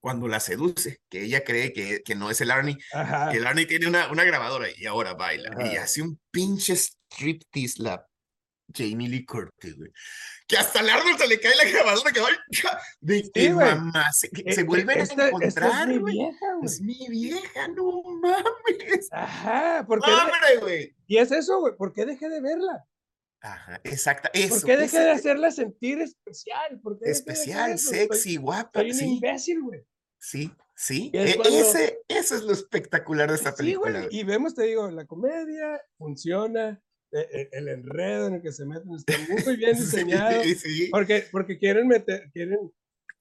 cuando 0.00 0.28
la 0.28 0.40
seduce, 0.40 1.00
que 1.08 1.22
ella 1.22 1.44
cree 1.44 1.72
que, 1.72 2.02
que 2.02 2.14
no 2.14 2.30
es 2.30 2.40
el 2.40 2.50
Arnie, 2.50 2.78
Ajá. 2.92 3.30
que 3.30 3.38
el 3.38 3.46
Arnie 3.46 3.66
tiene 3.66 3.86
una, 3.86 4.10
una 4.10 4.24
grabadora 4.24 4.66
y 4.74 4.86
ahora 4.86 5.14
baila 5.14 5.56
y 5.70 5.76
hace 5.76 6.02
un 6.02 6.20
pinche 6.30 6.74
striptease 6.74 7.82
la 7.82 8.06
Jamie 8.74 9.08
Lee 9.08 9.24
Curtis, 9.24 9.76
güey. 9.76 9.90
Que 10.46 10.56
hasta 10.56 10.80
al 10.80 10.90
Arnold 10.90 11.18
se 11.18 11.26
le 11.28 11.40
cae 11.40 11.54
la 11.56 11.64
grabadora 11.70 12.12
que 12.12 12.20
va 12.20 12.28
de 13.00 13.22
Sí, 13.22 13.30
que 13.32 13.52
güey. 13.52 13.66
mamá 13.74 14.12
se, 14.12 14.26
Eh, 14.44 14.52
se 14.54 14.60
eh, 14.60 14.64
vuelven 14.64 15.00
esta- 15.00 15.24
a 15.24 15.26
esta 15.26 15.36
encontrar, 15.36 15.82
es 15.82 15.94
mi 15.94 15.98
güey. 16.00 16.14
vieja, 16.14 16.46
güey. 16.54 16.66
Es 16.66 16.80
mi 16.80 17.06
vieja, 17.08 17.68
no 17.68 18.02
mames. 18.20 19.08
Ajá, 19.12 19.84
porque 19.86 20.10
Hombre, 20.10 20.56
güey. 20.60 20.96
y 21.06 21.18
es 21.18 21.30
eso, 21.32 21.60
güey, 21.60 21.74
¿por 21.76 21.92
qué 21.92 22.04
dejé 22.06 22.28
de 22.28 22.40
verla? 22.40 22.84
Ajá, 23.40 23.80
exacta. 23.84 24.30
¿Por 24.32 24.40
Eso. 24.40 24.66
qué 24.66 24.76
dejé 24.76 24.98
de 24.98 25.10
hacerla 25.10 25.50
sentir 25.52 26.00
especial? 26.00 26.80
¿Por 26.82 26.98
qué 26.98 27.06
de 27.06 27.12
especial, 27.12 27.78
sexy, 27.78 28.34
Soy, 28.34 28.36
guapa. 28.38 28.80
soy 28.80 28.90
un 28.90 28.96
Sí, 28.96 29.04
imbécil, 29.04 29.60
güey. 29.62 29.80
sí, 30.18 30.50
sí. 30.74 31.10
Y 31.12 31.18
es 31.18 31.30
E- 31.30 31.36
cuando- 31.36 31.56
ese, 31.60 31.98
eso 32.08 32.34
es 32.34 32.42
lo 32.42 32.52
espectacular 32.52 33.28
de 33.30 33.36
esta 33.36 33.54
película. 33.54 34.00
güey. 34.02 34.16
Y 34.16 34.24
vemos, 34.24 34.54
te 34.54 34.64
digo, 34.64 34.90
la 34.90 35.04
comedia 35.04 35.80
funciona, 35.96 36.70
e- 36.70 36.72
e- 36.72 36.80
el 37.12 37.68
enredo 37.68 38.26
en 38.28 38.34
el 38.34 38.42
que 38.42 38.52
se 38.52 38.66
meten 38.66 38.90
está 38.94 39.14
muy 39.46 39.56
bien 39.56 39.76
diseñado. 39.76 40.42
Sí, 40.42 40.54
sí. 40.54 40.88
Porque, 40.90 41.24
porque 41.30 41.58
quieren 41.58 41.88
meter, 41.88 42.30
quieren, 42.32 42.58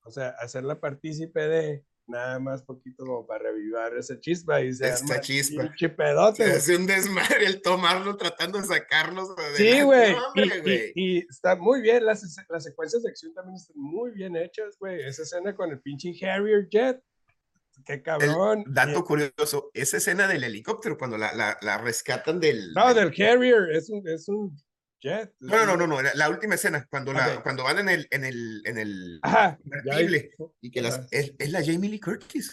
o 0.03 0.11
sea, 0.11 0.29
hacerla 0.39 0.79
partícipe 0.79 1.39
de 1.47 1.85
nada 2.07 2.37
más 2.37 2.61
poquito 2.61 3.03
como 3.03 3.25
para 3.25 3.45
revivar 3.45 3.97
esa 3.97 4.19
chispa 4.19 4.61
y 4.61 4.71
se 4.73 4.87
Esta 4.87 5.05
arma 5.13 5.21
chispa. 5.21 5.63
pinche 5.63 5.89
pedote, 5.89 6.37
Se 6.37 6.43
güey. 6.49 6.57
hace 6.57 6.75
un 6.75 6.85
desmadre 6.85 7.45
el 7.47 7.61
tomarlo 7.63 8.15
tratando 8.15 8.59
de 8.59 8.65
sacarlos. 8.67 9.29
Sí, 9.55 9.69
adelante. 9.69 9.83
güey. 9.85 10.13
No, 10.13 10.21
Y, 10.35 10.61
güey. 10.61 10.91
y- 10.95 11.17
y 11.17 11.17
está 11.27 11.55
muy 11.55 11.81
bien, 11.81 12.05
las, 12.05 12.23
las 12.49 12.63
secuencias 12.63 13.01
de 13.01 13.09
acción 13.09 13.33
también 13.33 13.55
están 13.55 13.77
muy 13.77 14.11
bien 14.11 14.35
hechas, 14.35 14.77
güey. 14.79 15.01
Esa 15.03 15.23
escena 15.23 15.55
con 15.55 15.71
el 15.71 15.79
pinche 15.81 16.11
Harrier 16.29 16.67
Jet, 16.69 17.01
qué 17.85 17.93
El 17.93 18.03
cabrón. 18.03 18.63
dato 18.67 18.99
Y- 18.99 19.03
curioso, 19.03 19.71
esa 19.73 19.97
escena 19.97 20.27
del 20.27 20.43
helicóptero, 20.43 20.97
cuando 20.97 21.17
la, 21.17 21.33
la, 21.33 21.57
la 21.61 21.77
rescatan 21.77 22.39
del... 22.39 22.73
no, 22.73 22.93
del- 22.93 23.07
Harrier, 23.21 23.69
es 23.73 23.89
un, 23.89 24.05
es 24.07 24.27
un 24.27 24.55
jet. 24.99 25.29
es 25.29 25.35
No, 25.39 25.65
no, 25.65 25.77
no, 25.77 25.87
no, 25.87 26.01
la, 26.01 26.11
la 26.15 26.29
última 26.29 26.55
escena, 26.55 26.85
cuando, 26.89 27.13
la, 27.13 27.35
Ok. 27.37 27.43
cuando 27.43 27.63
van 27.63 27.79
en 27.79 27.89
el, 27.89 28.07
en 28.11 28.25
el, 28.25 28.61
en 28.65 28.77
el 28.77 29.19
Ajá, 29.21 29.57
y 30.61 30.71
que 30.71 30.81
las, 30.81 31.07
es, 31.11 31.33
es 31.37 31.51
la 31.51 31.63
Jamie 31.63 31.89
Lee 31.89 31.99
Curtis. 31.99 32.51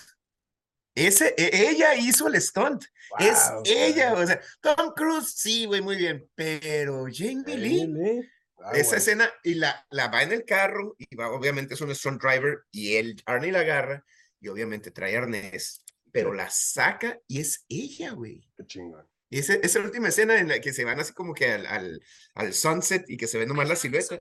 Ese, 0.95 1.35
e- 1.39 1.71
ella 1.71 1.95
hizo 1.95 2.29
el 2.29 2.41
stunt. 2.41 2.85
es 3.19 3.39
Wow, 3.51 3.63
ella, 3.65 4.11
güey. 4.13 4.25
o 4.25 4.27
sea, 4.27 4.41
Tom 4.61 4.93
Cruise, 4.95 5.33
sí, 5.35 5.65
güey, 5.65 5.81
muy 5.81 5.97
bien, 5.97 6.29
pero 6.35 7.07
Jamie 7.11 7.57
Lee, 7.57 7.87
Lee. 7.87 8.29
Ah, 8.65 8.73
esa 8.75 8.89
güey. 8.91 8.99
escena, 8.99 9.31
y 9.43 9.55
la, 9.55 9.87
la 9.91 10.09
va 10.09 10.23
en 10.23 10.33
el 10.33 10.45
carro, 10.45 10.95
y 10.99 11.17
va, 11.17 11.31
obviamente 11.31 11.75
es 11.75 11.81
un 11.81 11.95
stunt 11.95 12.23
driver, 12.23 12.59
y 12.71 12.97
él, 12.97 13.17
Arnie 13.25 13.51
la 13.53 13.61
agarra, 13.61 14.05
y 14.43 14.49
obviamente 14.49 14.91
trae 14.91 15.17
arnés, 15.17 15.83
pero 16.11 16.35
la 16.35 16.51
saca, 16.51 17.19
y 17.27 17.41
es 17.41 17.65
ella, 17.71 18.11
güey. 18.11 18.47
Qué 18.57 18.67
chingón. 18.67 19.09
Y 19.31 19.39
esa, 19.39 19.55
esa 19.55 19.81
última 19.81 20.09
escena 20.09 20.39
en 20.39 20.49
la 20.49 20.61
que 20.61 20.75
se 20.75 20.85
van 20.85 21.01
así 21.01 21.15
como 21.15 21.33
que 21.33 21.51
al, 21.51 21.65
al, 21.67 22.03
al 22.35 22.53
sunset 22.53 23.09
y 23.09 23.17
que 23.17 23.27
se 23.27 23.39
ve 23.39 23.47
nomás 23.47 23.67
la 23.69 23.77
silueta, 23.77 24.19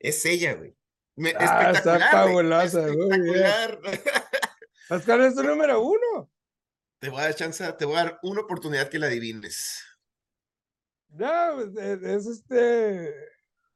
es 0.00 0.24
ella, 0.26 0.54
güey. 0.54 0.74
Me- 1.14 1.34
Ah, 1.38 1.70
está 1.72 1.94
espectacular, 1.96 2.22
güey, 2.24 2.68
fabulosa, 2.70 2.88
espectacular. 2.88 3.80
Pascal 4.88 5.24
es 5.24 5.34
tu 5.36 5.42
número 5.44 5.80
uno. 5.82 6.30
Te 6.98 7.10
voy 7.10 7.20
a 7.20 7.24
dar 7.24 7.34
chance, 7.36 7.72
te 7.74 7.84
voy 7.84 7.96
a 7.96 8.04
dar 8.04 8.18
una 8.22 8.40
oportunidad 8.40 8.88
que 8.88 8.98
la 8.98 9.06
adivines. 9.06 9.84
No, 11.10 11.54
pues, 11.54 11.76
es, 11.76 12.02
es 12.02 12.26
este, 12.26 13.14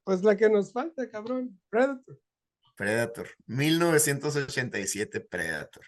pues 0.04 0.22
la 0.22 0.36
que 0.36 0.48
nos 0.50 0.72
falta, 0.72 1.08
cabrón. 1.08 1.60
Predator. 1.70 2.20
Predator, 2.74 3.28
1987 3.46 5.20
Predator. 5.20 5.84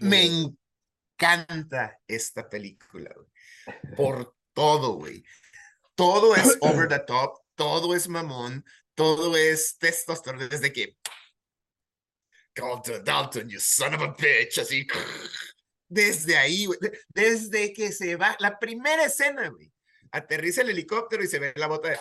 Me 0.00 0.26
encanta 0.26 1.98
esta 2.06 2.48
película, 2.48 3.12
güey. 3.14 3.94
Por 3.96 4.36
todo, 4.52 4.94
güey. 4.94 5.24
Todo 5.94 6.34
es 6.36 6.56
over 6.60 6.88
the 6.88 7.00
top, 7.00 7.38
todo 7.54 7.94
es 7.94 8.08
mamón, 8.08 8.64
todo 8.94 9.36
es 9.36 9.76
testosterona, 9.78 10.48
desde 10.48 10.72
que 10.72 10.96
Dalton, 12.54 13.02
Dalton, 13.04 13.48
you 13.48 13.58
son 13.60 13.94
of 13.94 14.02
a 14.02 14.14
bitch, 14.18 14.58
así. 14.58 14.86
Desde 15.88 16.36
ahí, 16.36 16.66
güey. 16.66 16.78
de- 16.80 16.98
Desde 17.08 17.72
que 17.72 17.92
se 17.92 18.16
va, 18.16 18.36
la 18.40 18.58
primera 18.58 19.04
escena, 19.04 19.48
güey. 19.48 19.72
Aterriza 20.10 20.60
el 20.60 20.70
helicóptero 20.70 21.24
y 21.24 21.28
se 21.28 21.38
ve 21.38 21.54
la 21.56 21.66
bota 21.66 21.88
de... 21.90 21.98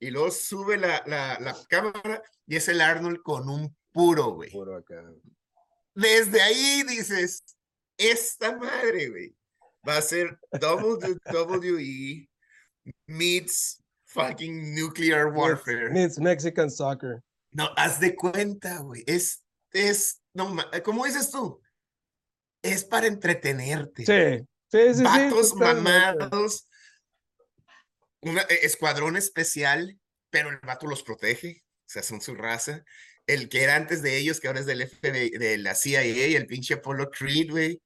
Y 0.00 0.10
luego 0.10 0.30
sube 0.30 0.76
la, 0.76 1.02
la, 1.06 1.38
la 1.40 1.56
cámara 1.68 2.22
y 2.46 2.56
es 2.56 2.68
el 2.68 2.80
Arnold 2.80 3.22
con 3.22 3.48
un 3.48 3.76
puro, 3.92 4.34
güey. 4.34 4.50
Puro 4.50 4.76
acá. 4.76 5.02
Desde 5.94 6.42
ahí 6.42 6.82
dices, 6.82 7.44
esta 7.96 8.56
madre, 8.56 9.08
güey, 9.08 9.34
va 9.88 9.98
a 9.98 10.02
ser 10.02 10.38
WWE 10.52 12.28
meets 13.06 13.82
fucking 14.06 14.74
nuclear 14.74 15.26
warfare. 15.32 15.90
Meets 15.90 16.18
Mexican 16.18 16.70
soccer. 16.70 17.22
No, 17.52 17.70
haz 17.76 18.00
de 18.00 18.14
cuenta, 18.16 18.78
güey. 18.78 19.04
Es, 19.06 19.44
es, 19.72 20.20
no, 20.32 20.56
¿cómo 20.84 21.04
dices 21.04 21.30
tú? 21.30 21.60
Es 22.62 22.84
para 22.84 23.06
entretenerte. 23.06 24.04
Sí, 24.04 24.44
sí, 24.70 24.88
sí. 24.88 24.94
sí, 24.94 25.02
Vatos 25.02 25.50
totalmente. 25.50 25.90
mamados. 25.90 26.68
Una, 28.24 28.42
eh, 28.42 28.60
escuadrón 28.62 29.16
especial, 29.16 29.98
pero 30.30 30.50
el 30.50 30.58
vato 30.58 30.86
los 30.86 31.02
protege. 31.02 31.62
O 31.80 31.88
sea, 31.88 32.02
son 32.02 32.20
su 32.20 32.34
raza. 32.34 32.84
El 33.26 33.48
que 33.48 33.62
era 33.62 33.76
antes 33.76 34.02
de 34.02 34.16
ellos, 34.16 34.40
que 34.40 34.48
ahora 34.48 34.60
es 34.60 34.66
del 34.66 34.86
FBI, 34.86 35.30
de 35.30 35.58
la 35.58 35.74
CIA, 35.74 36.02
el 36.02 36.46
pinche 36.46 36.74
Apollo 36.74 37.10
Creed, 37.10 37.50
güey. 37.50 37.82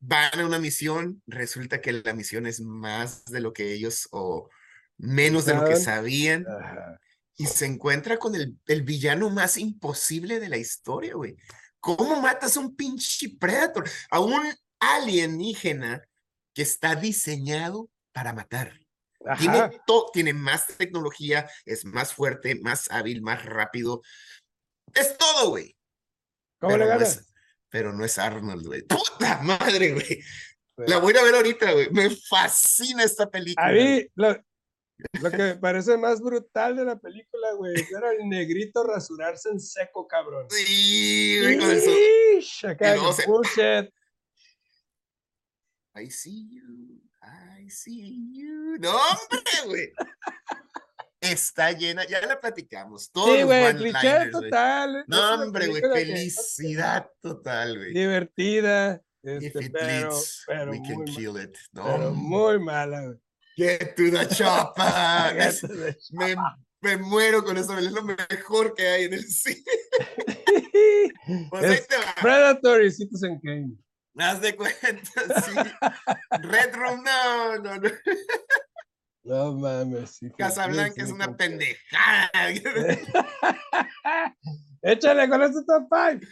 Van 0.00 0.38
a 0.38 0.46
una 0.46 0.58
misión, 0.58 1.22
resulta 1.26 1.80
que 1.80 1.92
la 1.92 2.12
misión 2.12 2.46
es 2.46 2.60
más 2.60 3.24
de 3.26 3.40
lo 3.40 3.52
que 3.52 3.72
ellos 3.72 4.08
o 4.10 4.48
menos 4.98 5.46
de 5.46 5.54
lo 5.54 5.64
que 5.64 5.76
sabían 5.76 6.46
Ajá. 6.46 7.00
y 7.36 7.46
se 7.46 7.66
encuentra 7.66 8.18
con 8.18 8.34
el, 8.34 8.58
el 8.66 8.82
villano 8.82 9.30
más 9.30 9.56
imposible 9.56 10.40
de 10.40 10.48
la 10.48 10.58
historia, 10.58 11.14
güey. 11.14 11.36
¿Cómo 11.80 12.20
matas 12.20 12.56
a 12.56 12.60
un 12.60 12.76
pinche 12.76 13.36
Predator? 13.38 13.88
A 14.10 14.20
un 14.20 14.42
alienígena 14.78 16.02
que 16.54 16.62
está 16.62 16.94
diseñado 16.94 17.90
para 18.12 18.32
matar. 18.32 18.83
Tiene, 19.38 19.80
to- 19.86 20.10
tiene 20.12 20.32
más 20.34 20.66
tecnología, 20.76 21.48
es 21.64 21.84
más 21.84 22.12
fuerte, 22.12 22.56
más 22.56 22.90
hábil, 22.90 23.22
más 23.22 23.44
rápido. 23.44 24.02
Es 24.94 25.16
todo, 25.16 25.50
güey. 25.50 25.74
¿Cómo 26.60 26.76
le 26.76 26.84
pero 26.84 26.84
no 26.84 26.98
ganas? 26.98 27.16
es- 27.18 27.34
pero 27.70 27.92
no 27.92 28.04
es 28.04 28.18
Arnold, 28.18 28.66
güey. 28.66 28.82
¡Puta 28.82 29.40
madre, 29.42 29.92
güey! 29.94 30.04
Sí. 30.76 30.84
La 30.88 30.98
voy 30.98 31.16
a 31.16 31.22
ver 31.22 31.34
ahorita, 31.34 31.72
güey. 31.72 31.90
Me 31.90 32.10
fascina 32.10 33.02
esta 33.04 33.28
película. 33.30 33.66
A 33.68 33.72
mí, 33.72 34.04
lo, 34.14 34.32
lo 35.22 35.30
que 35.30 35.36
me 35.36 35.56
parece 35.56 35.96
más 35.96 36.20
brutal 36.20 36.76
de 36.76 36.84
la 36.84 36.96
película, 36.98 37.52
güey, 37.54 37.74
era 37.96 38.12
el 38.12 38.28
negrito 38.28 38.84
rasurarse 38.84 39.48
en 39.50 39.58
seco, 39.60 40.06
cabrón. 40.06 40.46
Sí, 40.50 41.38
güey, 41.40 41.58
con 41.58 41.70
eso. 41.70 42.68
Acá, 42.68 42.96
se- 43.12 43.26
bullshit. 43.26 43.90
I 45.96 46.10
see 46.10 46.48
you, 46.50 46.93
I 47.64 47.70
see 47.70 48.32
you. 48.34 48.76
No, 48.78 48.90
hombre, 48.96 49.40
güey. 49.66 49.92
Está 51.20 51.72
llena, 51.72 52.06
ya 52.06 52.20
la 52.26 52.38
platicamos. 52.38 53.10
Todos 53.10 53.36
Sí, 53.36 53.42
güey, 53.44 53.74
cliché 53.76 54.28
total. 54.30 54.96
es 55.00 55.04
No, 55.08 55.34
hombre, 55.42 55.68
güey, 55.68 55.80
película 55.80 55.94
que- 56.00 56.04
felicidad 56.06 57.10
total, 57.22 57.78
güey. 57.78 57.94
Divertida, 57.94 59.00
If 59.22 59.42
Este, 59.42 59.64
it 59.64 59.72
pero, 59.72 60.08
bleeds, 60.10 60.44
pero, 60.46 60.70
we 60.72 60.82
can 60.82 61.04
kill 61.06 61.38
it. 61.42 61.56
No, 61.72 61.84
pero 61.84 62.10
muy 62.12 62.58
mala, 62.58 63.00
güey. 63.06 63.18
Get 63.56 63.94
to 63.96 64.10
the 64.10 64.28
chopper. 64.28 64.84
Me, 66.12 66.36
me 66.82 66.96
muero 66.98 67.42
con 67.42 67.56
eso, 67.56 67.78
es 67.78 67.90
lo 67.90 68.02
mejor 68.02 68.74
que 68.74 68.86
hay 68.86 69.04
en 69.04 69.14
el 69.14 69.24
cine. 69.24 69.62
Pues 71.50 71.64
ahí 71.64 71.72
Es 71.74 71.86
te 71.88 71.96
va. 71.96 72.14
Predator 72.20 72.84
y 72.84 72.92
Citizen 72.92 73.40
Kane. 73.40 73.70
Haz 74.16 74.40
de 74.40 74.54
cuenta, 74.54 74.80
sí. 75.44 75.52
Red 76.42 76.74
Room, 76.74 77.02
no, 77.02 77.58
no, 77.58 77.76
no. 77.76 77.90
No 79.24 79.52
mames. 79.54 80.16
sí, 80.16 80.30
Casablanca 80.36 81.02
es 81.02 81.10
una 81.10 81.34
pendejada. 81.36 82.30
Échale 84.82 85.28
con 85.28 85.42
este 85.42 85.64
top 85.64 85.88
5. 85.90 86.26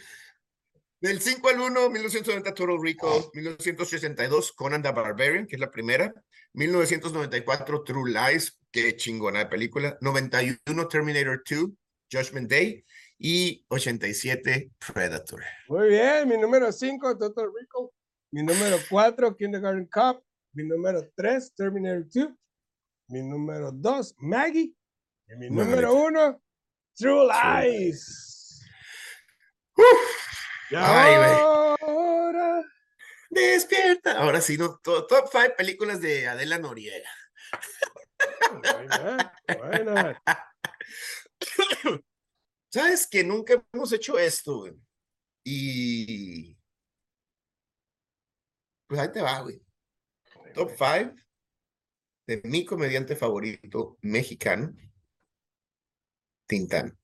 Del 1.01 1.19
5 1.19 1.49
al 1.49 1.59
1, 1.59 1.89
1990 1.89 2.53
Total 2.53 2.77
Recall, 2.81 3.25
1982 3.33 4.53
Conan 4.53 4.81
the 4.81 4.91
Barbarian, 4.91 5.47
que 5.47 5.55
es 5.55 5.59
la 5.59 5.69
primera, 5.69 6.13
1994 6.53 7.83
True 7.83 8.11
Lies, 8.11 8.57
que 8.71 8.95
chingona 8.95 9.39
de 9.39 9.47
película, 9.47 9.97
91 9.99 10.87
Terminator 10.87 11.43
2, 11.49 11.69
Judgment 12.09 12.49
Day 12.49 12.85
y 13.25 13.63
87 13.69 14.69
Predator. 14.93 15.41
Muy 15.69 15.87
bien, 15.87 16.27
mi 16.27 16.37
número 16.37 16.69
5, 16.73 17.17
Total 17.17 17.45
Recall. 17.57 17.89
Mi 18.31 18.43
número 18.43 18.77
4, 18.89 19.37
Kindergarten 19.37 19.85
Cop. 19.85 20.21
Mi 20.51 20.65
número 20.67 21.09
3, 21.15 21.55
Terminator 21.55 22.05
2. 22.13 22.27
Mi 23.07 23.21
número 23.21 23.71
2, 23.71 24.15
Maggie. 24.17 24.75
Y 25.29 25.35
mi 25.37 25.49
número 25.49 25.93
1, 25.93 26.41
True 26.97 27.29
Lies. 27.63 28.61
Ahora, 30.75 32.61
Despierta. 33.29 34.17
Ahora 34.17 34.41
sí, 34.41 34.57
no, 34.57 34.79
to- 34.83 35.07
top 35.07 35.29
5 35.31 35.55
películas 35.57 36.01
de 36.01 36.27
Adela 36.27 36.57
Noriega. 36.59 37.09
Buena, 38.51 39.33
buena. 39.57 40.21
¿Sabes 42.73 43.05
que 43.05 43.23
nunca 43.23 43.63
hemos 43.71 43.93
hecho 43.93 44.17
esto, 44.17 44.61
güey? 44.61 44.73
Y. 45.45 46.57
Pues 48.87 48.99
ahí 48.99 49.11
te 49.11 49.21
va, 49.21 49.41
güey. 49.41 49.61
Top 50.55 50.71
5 50.71 51.13
de 52.25 52.41
mi 52.45 52.65
comediante 52.65 53.15
favorito 53.15 53.99
mexicano, 54.01 54.73
Tintán. 56.47 56.97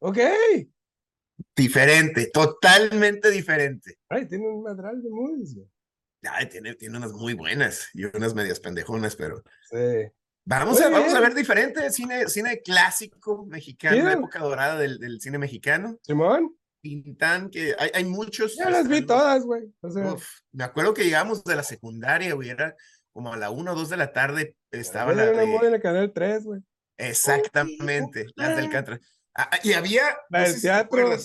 Ok. 0.00 0.18
Diferente, 1.56 2.30
totalmente 2.30 3.30
diferente. 3.30 3.98
Ay, 4.10 4.28
tiene 4.28 4.46
un 4.46 4.62
madral 4.62 5.02
de 5.02 5.08
movies. 5.08 5.54
güey. 5.54 5.68
Ay, 6.24 6.50
tiene, 6.50 6.74
tiene 6.74 6.98
unas 6.98 7.12
muy 7.14 7.32
buenas 7.32 7.88
y 7.94 8.04
unas 8.04 8.34
medias 8.34 8.60
pendejonas, 8.60 9.16
pero 9.16 9.42
Sí. 9.70 10.12
Vamos, 10.44 10.80
a, 10.80 10.88
vamos 10.90 11.08
a 11.08 11.18
bien. 11.18 11.22
ver 11.22 11.34
diferente 11.34 11.90
cine, 11.90 12.28
cine 12.28 12.60
clásico 12.60 13.44
mexicano, 13.46 13.96
Chido. 13.96 14.10
época 14.10 14.38
dorada 14.40 14.78
del, 14.78 14.98
del 14.98 15.20
cine 15.20 15.38
mexicano. 15.38 15.98
Simón, 16.02 16.56
Tintán, 16.82 17.48
que 17.48 17.74
hay, 17.78 17.90
hay 17.94 18.04
muchos. 18.04 18.56
ya 18.56 18.68
las 18.70 18.88
vi 18.88 19.02
todas, 19.02 19.44
güey. 19.44 19.72
O 19.80 19.90
sea, 19.90 20.14
Uf, 20.14 20.26
me 20.52 20.64
acuerdo 20.64 20.94
que 20.94 21.04
llegamos 21.04 21.44
de 21.44 21.54
la 21.54 21.62
secundaria, 21.62 22.34
güey, 22.34 22.50
era 22.50 22.74
como 23.12 23.32
a 23.32 23.36
la 23.36 23.50
1 23.50 23.72
o 23.72 23.74
2 23.74 23.90
de 23.90 23.96
la 23.96 24.12
tarde, 24.12 24.56
estaba 24.70 25.12
la 25.12 25.26
de- 25.26 25.44
en 25.44 25.74
el 25.74 25.80
canal 25.80 26.12
3, 26.12 26.44
güey. 26.44 26.60
Exactamente, 26.96 28.26
las 28.36 28.56
del 28.56 28.66
ah. 28.66 28.70
Catra. 28.70 29.00
Ah, 29.34 29.48
ah, 29.52 29.58
y 29.62 29.72
había, 29.72 30.02
La 30.28 30.40
no 30.40 30.48
del 30.48 30.60
teatro, 30.60 31.16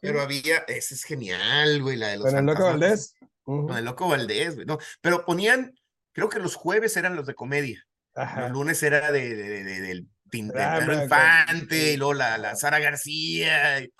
pero 0.00 0.20
había, 0.20 0.58
ese 0.68 0.94
es 0.94 1.02
genial, 1.04 1.80
güey, 1.82 1.96
la 1.96 2.08
de 2.08 2.16
los 2.18 2.26
Con 2.26 2.36
el 2.36 2.44
loco 2.44 2.64
Valdés. 2.64 3.14
Con 3.42 3.76
el 3.76 3.84
loco 3.84 4.08
Valdés, 4.08 4.54
güey, 4.54 4.66
no, 4.66 4.78
pero 5.00 5.24
ponían, 5.24 5.74
creo 6.12 6.28
que 6.28 6.38
los 6.40 6.54
jueves 6.56 6.96
eran 6.96 7.16
los 7.16 7.26
de 7.26 7.34
comedia, 7.34 7.82
Ajá. 8.14 8.42
los 8.42 8.50
lunes 8.52 8.82
era 8.82 9.10
de, 9.12 9.34
de- 9.34 9.64
de- 9.64 9.64
de- 9.64 9.80
del 9.80 10.08
con- 10.88 11.02
Infante, 11.02 11.92
y 11.92 11.96
luego 11.96 12.14
la, 12.14 12.38
la 12.38 12.54
Sara 12.56 12.78
García, 12.80 13.80
y- 13.80 13.92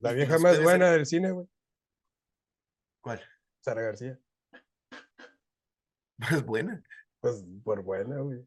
La 0.00 0.12
vieja 0.36 0.38
más 0.38 0.60
buena 0.62 0.90
del 0.90 1.06
cine, 1.06 1.30
güey. 1.32 1.46
¿cuál? 3.00 3.22
Sara 3.64 3.82
García. 3.82 4.18
Más 6.18 6.44
buena. 6.44 6.82
Pues 7.20 7.44
por 7.64 7.82
buena, 7.82 8.16
güey. 8.18 8.40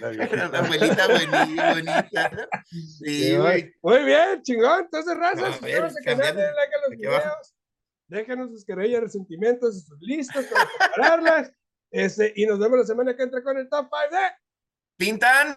La 0.00 0.08
una 0.50 0.58
abuelita 0.58 1.06
bueni- 1.08 1.74
bonita, 1.74 2.28
¿no? 2.30 2.42
Sí, 2.70 3.36
güey. 3.36 3.74
Muy 3.82 4.04
bien, 4.04 4.42
chingón. 4.42 4.84
Entonces, 4.84 5.16
raza, 5.16 5.46
A 5.46 5.60
ver, 5.60 5.92
cambiando 6.04 6.40
denle 6.40 6.54
like 6.54 6.74
a 6.74 6.78
los 6.78 6.86
abajo. 6.86 7.24
videos. 7.28 7.54
Déjenos 8.08 8.50
sus 8.50 8.64
querellas, 8.64 9.00
resentimientos 9.02 9.88
listas 10.00 10.46
para 10.46 10.68
prepararlas. 10.78 11.52
Este, 11.90 12.32
y 12.36 12.46
nos 12.46 12.58
vemos 12.58 12.78
la 12.78 12.84
semana 12.86 13.16
que 13.16 13.22
entra 13.24 13.42
con 13.42 13.58
el 13.58 13.68
top 13.68 13.88
5 14.10 14.16
Pintan. 14.96 15.56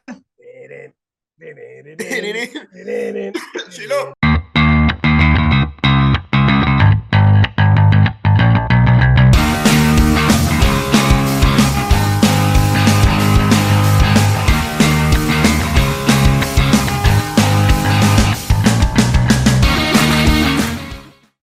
Chilo. 3.70 4.14